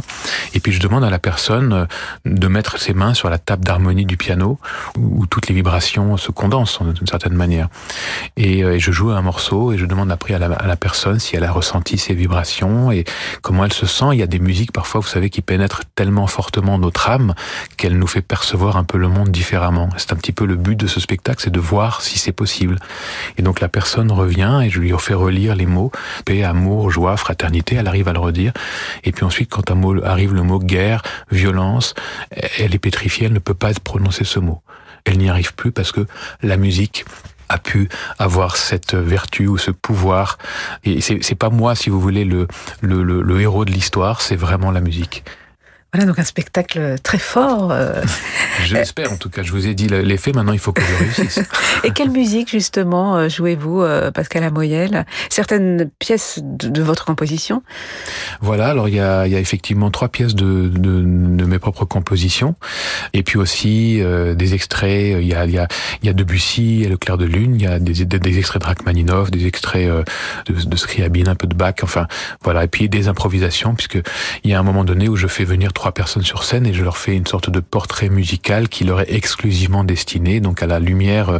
Et 0.54 0.60
puis 0.60 0.72
je 0.72 0.80
demande 0.80 1.04
à 1.04 1.10
la 1.10 1.18
personne 1.18 1.86
de 2.24 2.48
mettre 2.48 2.78
ses 2.78 2.94
mains 2.94 3.14
sur 3.14 3.30
la 3.30 3.38
table 3.38 3.64
d'harmonie 3.64 4.06
du 4.06 4.16
piano 4.16 4.58
où, 4.98 5.26
toutes 5.26 5.48
les 5.48 5.54
vibrations 5.54 6.16
se 6.16 6.30
condensent 6.30 6.82
d'une 6.82 7.06
certaine 7.06 7.34
manière. 7.34 7.68
Et, 8.36 8.62
euh, 8.64 8.74
et 8.74 8.78
je 8.78 8.92
joue 8.92 9.10
un 9.10 9.22
morceau 9.22 9.72
et 9.72 9.78
je 9.78 9.86
demande 9.86 10.12
après 10.12 10.35
à 10.36 10.48
la, 10.48 10.54
à 10.54 10.66
la, 10.66 10.76
personne 10.76 11.18
si 11.18 11.36
elle 11.36 11.44
a 11.44 11.52
ressenti 11.52 11.98
ces 11.98 12.14
vibrations 12.14 12.92
et 12.92 13.04
comment 13.42 13.64
elle 13.64 13.72
se 13.72 13.86
sent. 13.86 14.06
Il 14.12 14.18
y 14.18 14.22
a 14.22 14.26
des 14.26 14.38
musiques 14.38 14.72
parfois, 14.72 15.00
vous 15.00 15.06
savez, 15.06 15.30
qui 15.30 15.42
pénètrent 15.42 15.82
tellement 15.94 16.26
fortement 16.26 16.78
notre 16.78 17.10
âme 17.10 17.34
qu'elle 17.76 17.98
nous 17.98 18.06
fait 18.06 18.22
percevoir 18.22 18.76
un 18.76 18.84
peu 18.84 18.98
le 18.98 19.08
monde 19.08 19.30
différemment. 19.30 19.88
C'est 19.96 20.12
un 20.12 20.16
petit 20.16 20.32
peu 20.32 20.46
le 20.46 20.56
but 20.56 20.76
de 20.76 20.86
ce 20.86 21.00
spectacle, 21.00 21.42
c'est 21.42 21.52
de 21.52 21.60
voir 21.60 22.02
si 22.02 22.18
c'est 22.18 22.32
possible. 22.32 22.78
Et 23.38 23.42
donc 23.42 23.60
la 23.60 23.68
personne 23.68 24.12
revient 24.12 24.60
et 24.64 24.70
je 24.70 24.80
lui 24.80 24.92
fais 24.98 25.14
relire 25.14 25.54
les 25.54 25.66
mots 25.66 25.90
paix, 26.24 26.44
amour, 26.44 26.90
joie, 26.90 27.16
fraternité. 27.16 27.76
Elle 27.76 27.88
arrive 27.88 28.08
à 28.08 28.12
le 28.12 28.20
redire. 28.20 28.52
Et 29.04 29.12
puis 29.12 29.24
ensuite, 29.24 29.50
quand 29.50 29.70
un 29.70 29.74
mot 29.74 30.02
arrive 30.04 30.34
le 30.34 30.42
mot 30.42 30.58
guerre, 30.58 31.02
violence, 31.30 31.94
elle 32.58 32.74
est 32.74 32.78
pétrifiée, 32.78 33.26
elle 33.26 33.32
ne 33.32 33.38
peut 33.38 33.54
pas 33.54 33.72
prononcer 33.82 34.24
ce 34.24 34.38
mot. 34.38 34.62
Elle 35.04 35.18
n'y 35.18 35.30
arrive 35.30 35.54
plus 35.54 35.72
parce 35.72 35.92
que 35.92 36.06
la 36.42 36.56
musique 36.56 37.04
a 37.48 37.58
pu 37.58 37.88
avoir 38.18 38.56
cette 38.56 38.94
vertu 38.94 39.46
ou 39.46 39.58
ce 39.58 39.70
pouvoir. 39.70 40.38
Et 40.84 41.00
c'est 41.00 41.34
pas 41.34 41.50
moi, 41.50 41.74
si 41.74 41.90
vous 41.90 42.00
voulez, 42.00 42.24
le, 42.24 42.46
le, 42.80 43.02
le, 43.02 43.22
le 43.22 43.40
héros 43.40 43.64
de 43.64 43.72
l'histoire, 43.72 44.20
c'est 44.20 44.36
vraiment 44.36 44.70
la 44.70 44.80
musique. 44.80 45.24
Voilà 45.92 46.06
donc 46.06 46.18
un 46.18 46.24
spectacle 46.24 46.96
très 47.02 47.18
fort. 47.18 47.70
Euh. 47.70 48.02
J'espère 48.64 49.12
en 49.12 49.16
tout 49.16 49.30
cas. 49.30 49.42
Je 49.42 49.52
vous 49.52 49.66
ai 49.66 49.74
dit 49.74 49.88
l'effet. 49.88 50.32
Maintenant, 50.32 50.52
il 50.52 50.58
faut 50.58 50.72
que 50.72 50.82
je 50.82 50.94
réussisse. 50.96 51.40
Et 51.84 51.90
quelle 51.90 52.10
musique 52.10 52.50
justement 52.50 53.16
euh, 53.16 53.28
jouez-vous, 53.28 53.82
euh, 53.82 54.10
Pascal 54.10 54.42
Amoyel? 54.42 55.06
Certaines 55.30 55.88
pièces 55.98 56.40
de, 56.42 56.82
votre 56.82 57.04
composition? 57.04 57.62
Voilà. 58.40 58.68
Alors 58.68 58.88
il 58.88 58.96
y 58.96 59.00
a, 59.00 59.26
il 59.26 59.32
y 59.32 59.36
a 59.36 59.40
effectivement 59.40 59.90
trois 59.90 60.08
pièces 60.08 60.34
de, 60.34 60.68
de, 60.68 61.02
de, 61.02 61.44
mes 61.44 61.58
propres 61.58 61.84
compositions, 61.84 62.56
et 63.12 63.22
puis 63.22 63.38
aussi 63.38 64.02
des 64.34 64.54
extraits. 64.54 65.16
Il 65.20 65.26
y 65.26 65.34
a, 65.34 65.46
y 65.46 65.58
a, 65.58 65.68
y 66.02 66.08
a 66.08 66.12
Debussy, 66.12 66.76
il 66.76 66.82
y 66.82 66.86
a 66.86 66.88
Le 66.88 66.96
Clair 66.96 67.16
de 67.16 67.24
Lune. 67.24 67.54
Il 67.54 67.62
y 67.62 67.66
a 67.66 67.78
des, 67.78 68.04
des, 68.04 68.38
extraits 68.38 68.60
de 68.60 68.66
Rachmaninoff, 68.66 69.30
des 69.30 69.46
extraits 69.46 69.88
de, 70.46 70.52
de 70.52 70.76
Scriabine, 70.76 71.28
un 71.28 71.36
peu 71.36 71.46
de 71.46 71.54
Bach. 71.54 71.76
Enfin 71.82 72.06
voilà. 72.42 72.64
Et 72.64 72.68
puis 72.68 72.88
des 72.88 73.08
improvisations, 73.08 73.74
puisque 73.74 74.00
il 74.44 74.50
y 74.50 74.54
a 74.54 74.58
un 74.58 74.64
moment 74.64 74.84
donné 74.84 75.08
où 75.08 75.16
je 75.16 75.26
fais 75.26 75.44
venir 75.44 75.72
trois 75.72 75.85
personnes 75.92 76.22
sur 76.22 76.44
scène 76.44 76.66
et 76.66 76.74
je 76.74 76.82
leur 76.82 76.96
fais 76.96 77.14
une 77.14 77.26
sorte 77.26 77.50
de 77.50 77.60
portrait 77.60 78.08
musical 78.08 78.68
qui 78.68 78.84
leur 78.84 79.00
est 79.00 79.12
exclusivement 79.12 79.84
destiné, 79.84 80.40
donc 80.40 80.62
à 80.62 80.66
la 80.66 80.78
lumière 80.78 81.30
euh, 81.30 81.38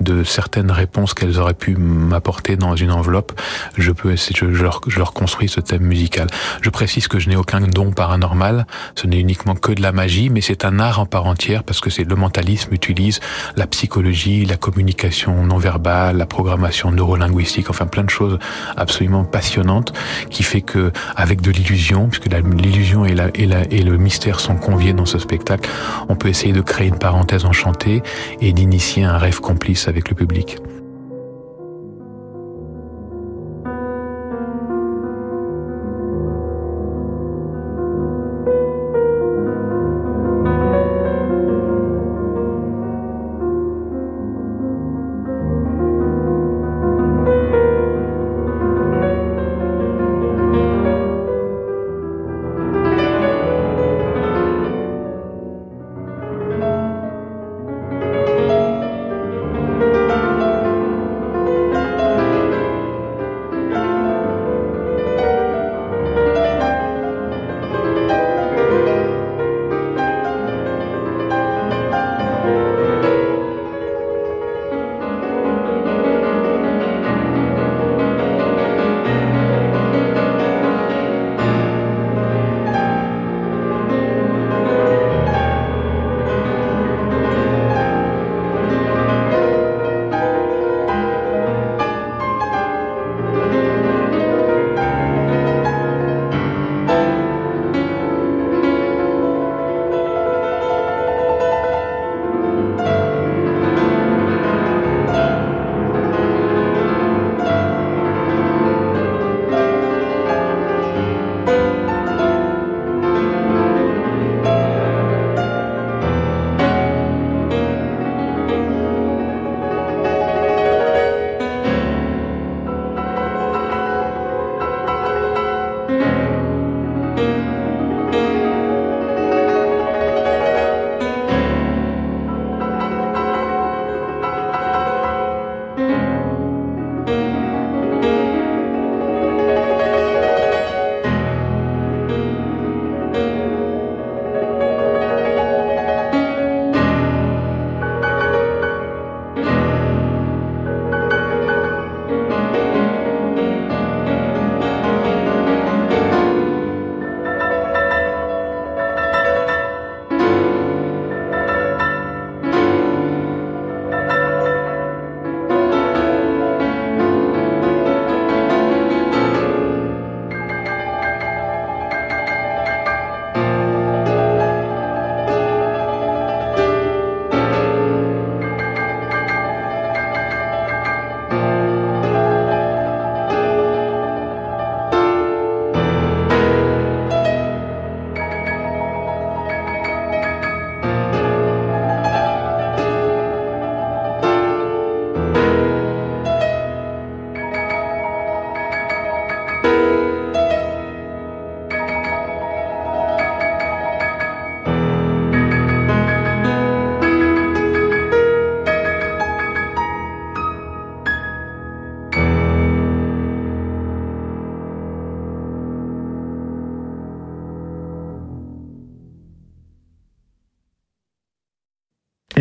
de 0.00 0.24
certaines 0.24 0.70
réponses 0.70 1.14
qu'elles 1.14 1.38
auraient 1.38 1.54
pu 1.54 1.76
m'apporter 1.76 2.56
dans 2.56 2.76
une 2.76 2.90
enveloppe, 2.90 3.38
je 3.76 3.92
peux 3.92 4.16
je, 4.16 4.52
je, 4.52 4.62
leur, 4.62 4.80
je 4.86 4.98
leur 4.98 5.12
construis 5.12 5.48
ce 5.48 5.60
thème 5.60 5.82
musical. 5.82 6.28
Je 6.60 6.70
précise 6.70 7.08
que 7.08 7.18
je 7.18 7.28
n'ai 7.28 7.36
aucun 7.36 7.60
don 7.60 7.92
paranormal, 7.92 8.66
ce 8.94 9.06
n'est 9.06 9.18
uniquement 9.18 9.54
que 9.54 9.72
de 9.72 9.82
la 9.82 9.92
magie, 9.92 10.30
mais 10.30 10.40
c'est 10.40 10.64
un 10.64 10.78
art 10.78 11.00
en 11.00 11.06
part 11.06 11.26
entière 11.26 11.64
parce 11.64 11.80
que 11.80 11.90
c'est 11.90 12.04
le 12.04 12.16
mentalisme 12.16 12.72
utilise 12.72 13.20
la 13.56 13.66
psychologie, 13.66 14.44
la 14.44 14.56
communication 14.56 15.44
non 15.44 15.58
verbale, 15.58 16.16
la 16.16 16.26
programmation 16.26 16.90
neurolinguistique, 16.90 17.70
enfin 17.70 17.86
plein 17.86 18.04
de 18.04 18.10
choses 18.10 18.38
absolument 18.76 19.24
passionnantes 19.24 19.92
qui 20.30 20.42
fait 20.42 20.62
que 20.62 20.92
avec 21.16 21.40
de 21.40 21.50
l'illusion, 21.50 22.08
puisque 22.08 22.26
l'illusion 22.26 23.04
est 23.04 23.14
la, 23.14 23.28
est 23.28 23.46
la, 23.46 23.62
et 23.74 23.82
le 23.82 23.96
mystère 23.96 24.40
sont 24.40 24.54
conviés 24.54 24.92
dans 24.92 25.06
ce 25.06 25.18
spectacle, 25.18 25.68
on 26.08 26.14
peut 26.14 26.28
essayer 26.28 26.52
de 26.52 26.60
créer 26.60 26.86
une 26.86 26.98
parenthèse 26.98 27.44
enchantée 27.44 28.02
et 28.40 28.52
d'initier 28.52 29.04
un 29.04 29.18
rêve 29.18 29.40
complice 29.40 29.88
avec 29.88 30.08
le 30.08 30.14
public. 30.14 30.58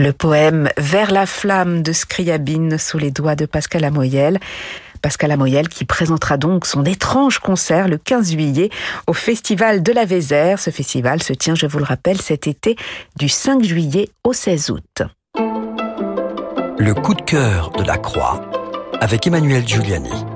Le 0.03 0.11
poème 0.11 0.67
Vers 0.77 1.11
la 1.11 1.25
flamme 1.25 1.81
de 1.81 1.93
Scriabine 1.93 2.77
sous 2.77 2.97
les 2.97 3.09
doigts 3.09 3.37
de 3.37 3.45
Pascal 3.45 3.85
Amoyel 3.85 4.37
Pascal 5.01 5.31
Amoyel 5.31 5.69
qui 5.69 5.85
présentera 5.85 6.35
donc 6.35 6.65
son 6.65 6.83
étrange 6.83 7.39
concert 7.39 7.87
le 7.87 7.97
15 7.97 8.31
juillet 8.31 8.69
au 9.07 9.13
Festival 9.13 9.81
de 9.81 9.93
la 9.93 10.03
Vézère. 10.03 10.59
Ce 10.59 10.71
festival 10.71 11.23
se 11.23 11.31
tient, 11.31 11.55
je 11.55 11.67
vous 11.67 11.77
le 11.77 11.85
rappelle, 11.85 12.19
cet 12.19 12.47
été 12.47 12.75
du 13.15 13.29
5 13.29 13.63
juillet 13.63 14.09
au 14.25 14.33
16 14.33 14.71
août. 14.71 15.03
Le 15.37 16.93
coup 16.93 17.13
de 17.13 17.21
cœur 17.21 17.71
de 17.71 17.83
la 17.83 17.97
Croix 17.97 18.41
avec 18.99 19.25
Emmanuel 19.25 19.65
Giuliani. 19.65 20.32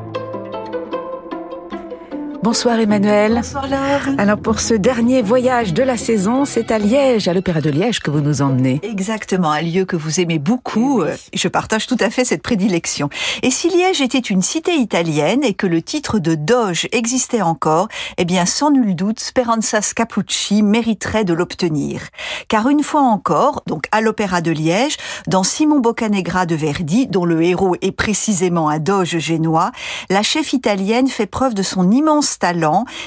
Bonsoir 2.47 2.79
Emmanuel. 2.79 3.33
Bonsoir 3.33 3.67
Laure. 3.67 4.15
Alors 4.17 4.37
pour 4.37 4.61
ce 4.61 4.73
dernier 4.73 5.21
voyage 5.21 5.73
de 5.73 5.83
la 5.83 5.97
saison, 5.97 6.45
c'est 6.45 6.71
à 6.71 6.79
Liège, 6.79 7.27
à 7.27 7.33
l'Opéra 7.33 7.59
de 7.59 7.69
Liège 7.69 7.99
que 7.99 8.09
vous 8.09 8.21
nous 8.21 8.41
emmenez. 8.41 8.79
Exactement, 8.83 9.51
un 9.51 9.61
lieu 9.61 9.83
que 9.83 9.97
vous 9.97 10.21
aimez 10.21 10.39
beaucoup. 10.39 11.03
Eh 11.03 11.09
euh, 11.09 11.15
Je 11.33 11.49
partage 11.49 11.87
tout 11.87 11.97
à 11.99 12.09
fait 12.09 12.23
cette 12.23 12.41
prédilection. 12.41 13.09
Et 13.43 13.51
si 13.51 13.67
Liège 13.67 13.99
était 13.99 14.17
une 14.17 14.41
cité 14.41 14.75
italienne 14.75 15.43
et 15.43 15.55
que 15.55 15.67
le 15.67 15.81
titre 15.81 16.19
de 16.19 16.35
Doge 16.35 16.87
existait 16.93 17.41
encore, 17.41 17.89
eh 18.17 18.23
bien 18.23 18.45
sans 18.45 18.71
nul 18.71 18.95
doute 18.95 19.19
Speranza 19.19 19.81
Scapucci 19.81 20.63
mériterait 20.63 21.25
de 21.25 21.33
l'obtenir. 21.33 21.99
Car 22.47 22.69
une 22.69 22.81
fois 22.81 23.01
encore, 23.01 23.61
donc 23.67 23.87
à 23.91 23.99
l'Opéra 23.99 24.39
de 24.39 24.51
Liège, 24.51 24.95
dans 25.27 25.43
Simon 25.43 25.79
Boccanegra 25.79 26.45
de 26.45 26.55
Verdi, 26.55 27.07
dont 27.07 27.25
le 27.25 27.43
héros 27.43 27.75
est 27.81 27.91
précisément 27.91 28.69
un 28.69 28.79
Doge 28.79 29.17
génois, 29.17 29.73
la 30.09 30.23
chef 30.23 30.53
italienne 30.53 31.09
fait 31.09 31.25
preuve 31.25 31.53
de 31.53 31.61
son 31.61 31.91
immense 31.91 32.36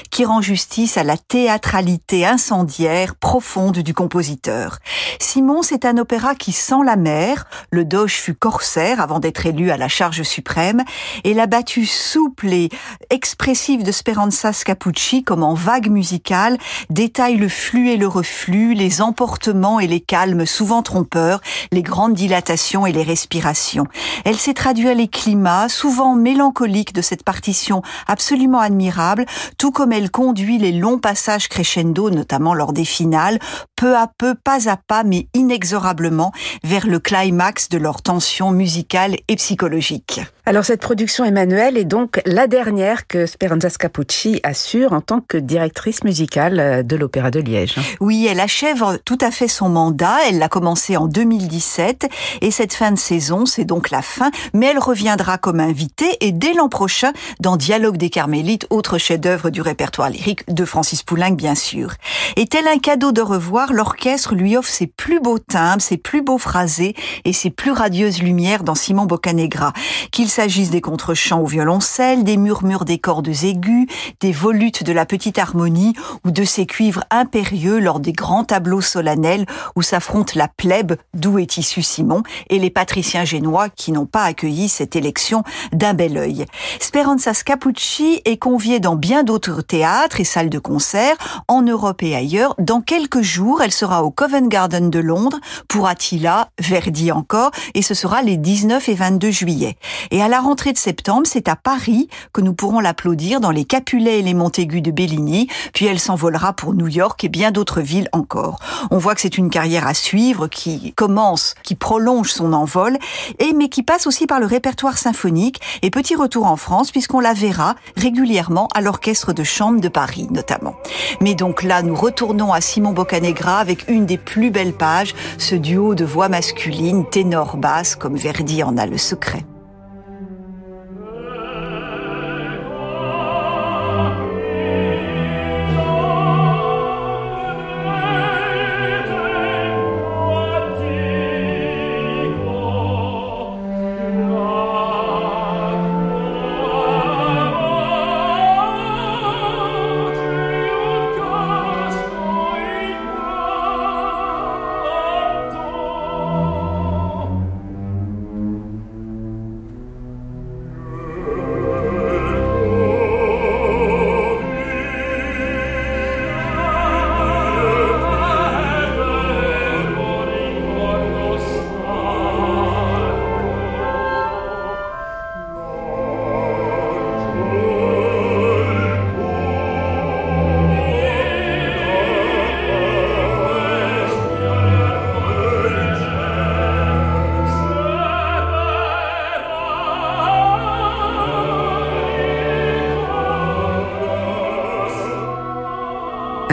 qui 0.09 0.25
rend 0.25 0.41
justice 0.41 0.97
à 0.97 1.03
la 1.03 1.17
théâtralité 1.17 2.25
incendiaire 2.25 3.15
profonde 3.15 3.79
du 3.79 3.93
compositeur. 3.93 4.79
Simon, 5.19 5.61
c'est 5.61 5.85
un 5.85 5.97
opéra 5.97 6.35
qui 6.35 6.51
sent 6.51 6.83
la 6.85 6.95
mer. 6.95 7.45
Le 7.71 7.85
doge 7.85 8.15
fut 8.15 8.33
corsaire 8.33 8.99
avant 8.99 9.19
d'être 9.19 9.45
élu 9.45 9.71
à 9.71 9.77
la 9.77 9.87
charge 9.87 10.23
suprême 10.23 10.83
et 11.23 11.33
la 11.33 11.47
battue 11.47 11.85
souple 11.85 12.51
et 12.53 12.69
expressive 13.09 13.83
de 13.83 13.91
Speranza 13.91 14.53
Scapucci 14.53 15.23
comme 15.23 15.43
en 15.43 15.53
vague 15.53 15.89
musicale 15.89 16.57
détaille 16.89 17.37
le 17.37 17.49
flux 17.49 17.89
et 17.89 17.97
le 17.97 18.07
reflux, 18.07 18.73
les 18.73 19.01
emportements 19.01 19.79
et 19.79 19.87
les 19.87 20.01
calmes 20.01 20.45
souvent 20.45 20.81
trompeurs, 20.83 21.41
les 21.71 21.83
grandes 21.83 22.13
dilatations 22.13 22.85
et 22.85 22.91
les 22.91 23.03
respirations. 23.03 23.87
Elle 24.25 24.37
sait 24.37 24.53
traduire 24.53 24.95
les 24.95 25.07
climats 25.07 25.69
souvent 25.69 26.15
mélancoliques 26.15 26.93
de 26.93 27.01
cette 27.01 27.23
partition 27.23 27.81
absolument 28.07 28.59
admirable 28.59 29.20
tout 29.57 29.71
comme 29.71 29.91
elle 29.91 30.11
conduit 30.11 30.57
les 30.57 30.71
longs 30.71 30.99
passages 30.99 31.47
crescendo, 31.47 32.09
notamment 32.09 32.53
lors 32.53 32.73
des 32.73 32.85
finales, 32.85 33.39
peu 33.81 33.97
à 33.97 34.05
peu, 34.05 34.35
pas 34.35 34.69
à 34.69 34.77
pas, 34.77 35.03
mais 35.03 35.25
inexorablement, 35.33 36.31
vers 36.63 36.85
le 36.85 36.99
climax 36.99 37.67
de 37.69 37.79
leur 37.79 38.03
tension 38.03 38.51
musicale 38.51 39.15
et 39.27 39.35
psychologique. 39.37 40.21
Alors 40.45 40.65
cette 40.65 40.81
production 40.81 41.23
Emmanuel 41.23 41.77
est 41.77 41.85
donc 41.85 42.19
la 42.25 42.47
dernière 42.47 43.07
que 43.07 43.25
Speranza 43.27 43.69
Scapucci 43.69 44.39
assure 44.43 44.91
en 44.91 45.01
tant 45.01 45.21
que 45.21 45.37
directrice 45.37 46.03
musicale 46.03 46.85
de 46.85 46.95
l'Opéra 46.95 47.29
de 47.29 47.39
Liège. 47.39 47.75
Oui, 47.99 48.27
elle 48.29 48.39
achève 48.39 48.99
tout 49.05 49.19
à 49.21 49.29
fait 49.29 49.47
son 49.47 49.69
mandat. 49.69 50.17
Elle 50.27 50.39
l'a 50.39 50.49
commencé 50.49 50.97
en 50.97 51.07
2017 51.07 52.09
et 52.41 52.49
cette 52.51 52.73
fin 52.73 52.91
de 52.91 52.97
saison, 52.97 53.45
c'est 53.45 53.65
donc 53.65 53.91
la 53.91 54.01
fin, 54.01 54.31
mais 54.53 54.65
elle 54.65 54.79
reviendra 54.79 55.37
comme 55.37 55.59
invitée 55.59 56.17
et 56.21 56.31
dès 56.31 56.53
l'an 56.53 56.69
prochain 56.69 57.13
dans 57.39 57.55
Dialogue 57.55 57.97
des 57.97 58.09
Carmélites, 58.09 58.65
autre 58.71 58.97
chef-d'œuvre 58.97 59.51
du 59.51 59.61
répertoire 59.61 60.09
lyrique 60.09 60.51
de 60.51 60.65
Francis 60.65 61.03
Poulenc, 61.03 61.35
bien 61.35 61.55
sûr. 61.55 61.93
Et 62.35 62.47
tel 62.47 62.67
un 62.67 62.79
cadeau 62.79 63.11
de 63.11 63.21
revoir, 63.21 63.70
l'orchestre 63.71 64.35
lui 64.35 64.57
offre 64.57 64.69
ses 64.69 64.87
plus 64.87 65.19
beaux 65.19 65.39
timbres, 65.39 65.81
ses 65.81 65.97
plus 65.97 66.21
beaux 66.21 66.37
phrasés 66.37 66.95
et 67.25 67.33
ses 67.33 67.49
plus 67.49 67.71
radieuses 67.71 68.21
lumières 68.21 68.63
dans 68.63 68.75
Simon 68.75 69.05
Boccanegra. 69.05 69.73
Qu'il 70.11 70.29
s'agisse 70.29 70.69
des 70.69 70.81
contrechants 70.81 71.41
au 71.41 71.45
violoncelle, 71.45 72.23
des 72.23 72.37
murmures 72.37 72.85
des 72.85 72.97
cordes 72.97 73.27
aiguës, 73.43 73.87
des 74.19 74.31
volutes 74.31 74.83
de 74.83 74.93
la 74.93 75.05
petite 75.05 75.39
harmonie 75.39 75.93
ou 76.25 76.31
de 76.31 76.43
ces 76.43 76.65
cuivres 76.65 77.03
impérieux 77.09 77.79
lors 77.79 77.99
des 77.99 78.13
grands 78.13 78.43
tableaux 78.43 78.81
solennels 78.81 79.45
où 79.75 79.81
s'affrontent 79.81 80.33
la 80.35 80.47
plèbe, 80.47 80.95
d'où 81.13 81.39
est 81.39 81.57
issu 81.57 81.81
Simon, 81.81 82.23
et 82.49 82.59
les 82.59 82.69
patriciens 82.69 83.25
génois 83.25 83.69
qui 83.69 83.91
n'ont 83.91 84.05
pas 84.05 84.23
accueilli 84.23 84.69
cette 84.69 84.95
élection 84.95 85.43
d'un 85.71 85.93
bel 85.93 86.17
œil. 86.17 86.45
Speranza 86.79 87.33
Scapucci 87.33 88.21
est 88.25 88.37
conviée 88.37 88.79
dans 88.79 88.95
bien 88.95 89.23
d'autres 89.23 89.61
théâtres 89.61 90.19
et 90.19 90.25
salles 90.25 90.49
de 90.49 90.59
concert, 90.59 91.15
en 91.47 91.61
Europe 91.61 92.03
et 92.03 92.15
ailleurs. 92.15 92.55
Dans 92.59 92.81
quelques 92.81 93.21
jours, 93.21 93.60
elle 93.61 93.71
sera 93.71 94.03
au 94.03 94.11
Covent 94.11 94.47
Garden 94.47 94.89
de 94.89 94.99
Londres 94.99 95.39
pour 95.67 95.87
Attila, 95.87 96.49
Verdi 96.59 97.11
encore, 97.11 97.51
et 97.73 97.81
ce 97.81 97.93
sera 97.93 98.21
les 98.21 98.37
19 98.37 98.89
et 98.89 98.93
22 98.93 99.31
juillet. 99.31 99.77
Et 100.09 100.21
à 100.21 100.27
la 100.27 100.39
rentrée 100.39 100.73
de 100.73 100.77
septembre, 100.77 101.23
c'est 101.25 101.47
à 101.47 101.55
Paris 101.55 102.09
que 102.33 102.41
nous 102.41 102.53
pourrons 102.53 102.79
l'applaudir 102.79 103.39
dans 103.39 103.51
les 103.51 103.65
Capulets 103.65 104.19
et 104.19 104.21
les 104.21 104.33
Montaigu 104.33 104.81
de 104.81 104.91
Bellini, 104.91 105.47
puis 105.73 105.85
elle 105.85 105.99
s'envolera 105.99 106.53
pour 106.53 106.73
New 106.73 106.87
York 106.87 107.23
et 107.23 107.29
bien 107.29 107.51
d'autres 107.51 107.81
villes 107.81 108.09
encore. 108.13 108.59
On 108.89 108.97
voit 108.97 109.15
que 109.15 109.21
c'est 109.21 109.37
une 109.37 109.49
carrière 109.49 109.87
à 109.87 109.93
suivre 109.93 110.47
qui 110.47 110.93
commence, 110.93 111.55
qui 111.63 111.75
prolonge 111.75 112.31
son 112.31 112.53
envol, 112.53 112.97
et 113.39 113.53
mais 113.53 113.69
qui 113.69 113.83
passe 113.83 114.07
aussi 114.07 114.27
par 114.27 114.39
le 114.39 114.45
répertoire 114.45 114.97
symphonique 114.97 115.61
et 115.81 115.89
petit 115.89 116.15
retour 116.15 116.45
en 116.45 116.55
France 116.55 116.91
puisqu'on 116.91 117.19
la 117.19 117.33
verra 117.33 117.75
régulièrement 117.97 118.67
à 118.73 118.81
l'orchestre 118.81 119.33
de 119.33 119.43
chambre 119.43 119.81
de 119.81 119.87
Paris 119.87 120.27
notamment. 120.31 120.75
Mais 121.19 121.35
donc 121.35 121.63
là, 121.63 121.81
nous 121.81 121.95
retournons 121.95 122.53
à 122.53 122.61
Simon 122.61 122.91
Boccanegra 122.91 123.50
avec 123.57 123.87
une 123.87 124.05
des 124.05 124.17
plus 124.17 124.51
belles 124.51 124.73
pages, 124.73 125.13
ce 125.37 125.55
duo 125.55 125.95
de 125.95 126.05
voix 126.05 126.29
masculines, 126.29 127.05
ténor-basse, 127.09 127.95
comme 127.95 128.15
Verdi 128.15 128.63
en 128.63 128.77
a 128.77 128.85
le 128.85 128.97
secret. 128.97 129.45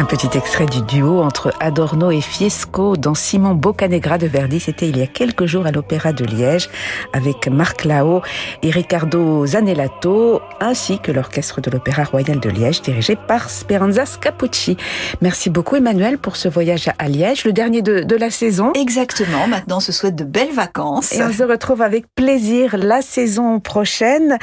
Petit 0.08 0.38
extrait 0.38 0.64
du 0.64 0.80
duo 0.80 1.20
entre 1.20 1.52
Adorno 1.60 2.10
et 2.10 2.22
Fiesco 2.22 2.96
dans 2.96 3.12
Simon 3.12 3.54
Boccanegra 3.54 4.16
de 4.16 4.26
Verdi. 4.26 4.58
C'était 4.58 4.88
il 4.88 4.96
y 4.96 5.02
a 5.02 5.06
quelques 5.06 5.44
jours 5.44 5.66
à 5.66 5.70
l'Opéra 5.70 6.14
de 6.14 6.24
Liège 6.24 6.70
avec 7.12 7.46
Marc 7.48 7.84
Lao 7.84 8.22
et 8.62 8.70
Riccardo 8.70 9.44
Zanellato 9.44 10.40
ainsi 10.60 10.98
que 10.98 11.12
l'orchestre 11.12 11.60
de 11.60 11.70
l'Opéra 11.70 12.04
Royal 12.04 12.40
de 12.40 12.48
Liège 12.48 12.80
dirigé 12.80 13.16
par 13.16 13.50
Speranza 13.50 14.06
Scapucci. 14.06 14.78
Merci 15.20 15.50
beaucoup 15.50 15.76
Emmanuel 15.76 16.16
pour 16.16 16.36
ce 16.36 16.48
voyage 16.48 16.88
à 16.98 17.08
Liège, 17.08 17.44
le 17.44 17.52
dernier 17.52 17.82
de, 17.82 18.00
de 18.00 18.16
la 18.16 18.30
saison. 18.30 18.72
Exactement. 18.72 19.46
Maintenant, 19.46 19.76
on 19.76 19.80
se 19.80 19.92
souhaite 19.92 20.16
de 20.16 20.24
belles 20.24 20.54
vacances. 20.54 21.12
Et 21.12 21.22
on 21.22 21.30
se 21.30 21.42
retrouve 21.42 21.82
avec 21.82 22.06
plaisir 22.14 22.78
la 22.78 23.02
saison 23.02 23.60
prochaine. 23.60 24.38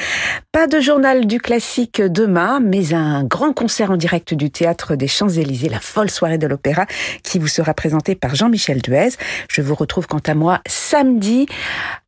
Pas 0.52 0.68
de 0.68 0.80
journal 0.80 1.26
du 1.26 1.40
classique 1.40 2.04
demain, 2.04 2.60
mais 2.60 2.94
un 2.94 3.24
grand 3.24 3.52
concert 3.52 3.90
en 3.90 3.98
direct 3.98 4.36
du 4.36 4.52
théâtre 4.52 4.96
des 4.96 5.08
Champs-Élysées 5.08 5.55
la 5.64 5.80
folle 5.80 6.10
soirée 6.10 6.38
de 6.38 6.48
l'opéra 6.48 6.86
qui 7.24 7.40
vous 7.40 7.48
sera 7.48 7.74
présentée 7.74 8.16
par 8.16 8.36
Jean-Michel 8.36 8.82
Duez. 8.82 9.10
Je 9.50 9.62
vous 9.62 9.76
retrouve 9.76 10.08
quant 10.08 10.22
à 10.26 10.34
moi 10.36 10.62
samedi 10.68 11.48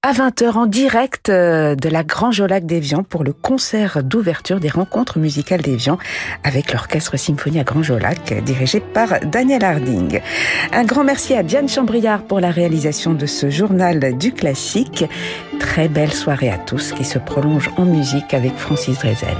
à 0.03 0.13
20h 0.13 0.53
en 0.53 0.65
direct 0.67 1.29
euh, 1.29 1.75
de 1.75 1.89
la 1.89 2.03
Grand 2.03 2.31
Jolac 2.31 2.65
d'Evian 2.65 3.03
pour 3.03 3.23
le 3.23 3.33
concert 3.33 4.03
d'ouverture 4.03 4.59
des 4.59 4.69
rencontres 4.69 5.19
musicales 5.19 5.61
d'Evian 5.61 5.97
avec 6.43 6.71
l'orchestre 6.71 7.17
symphonie 7.17 7.59
à 7.59 7.63
Grand 7.63 7.83
Jolac 7.83 8.33
dirigé 8.43 8.79
par 8.79 9.19
Daniel 9.21 9.63
Harding. 9.63 10.21
Un 10.71 10.83
grand 10.83 11.03
merci 11.03 11.33
à 11.33 11.43
Diane 11.43 11.69
Chambriard 11.69 12.23
pour 12.23 12.39
la 12.39 12.51
réalisation 12.51 13.13
de 13.13 13.25
ce 13.25 13.49
journal 13.49 14.17
du 14.17 14.31
classique. 14.31 15.05
Très 15.59 15.87
belle 15.87 16.13
soirée 16.13 16.49
à 16.49 16.57
tous 16.57 16.91
qui 16.91 17.03
se 17.03 17.19
prolonge 17.19 17.69
en 17.77 17.85
musique 17.85 18.33
avec 18.33 18.55
Francis 18.57 18.99
Drezel. 18.99 19.37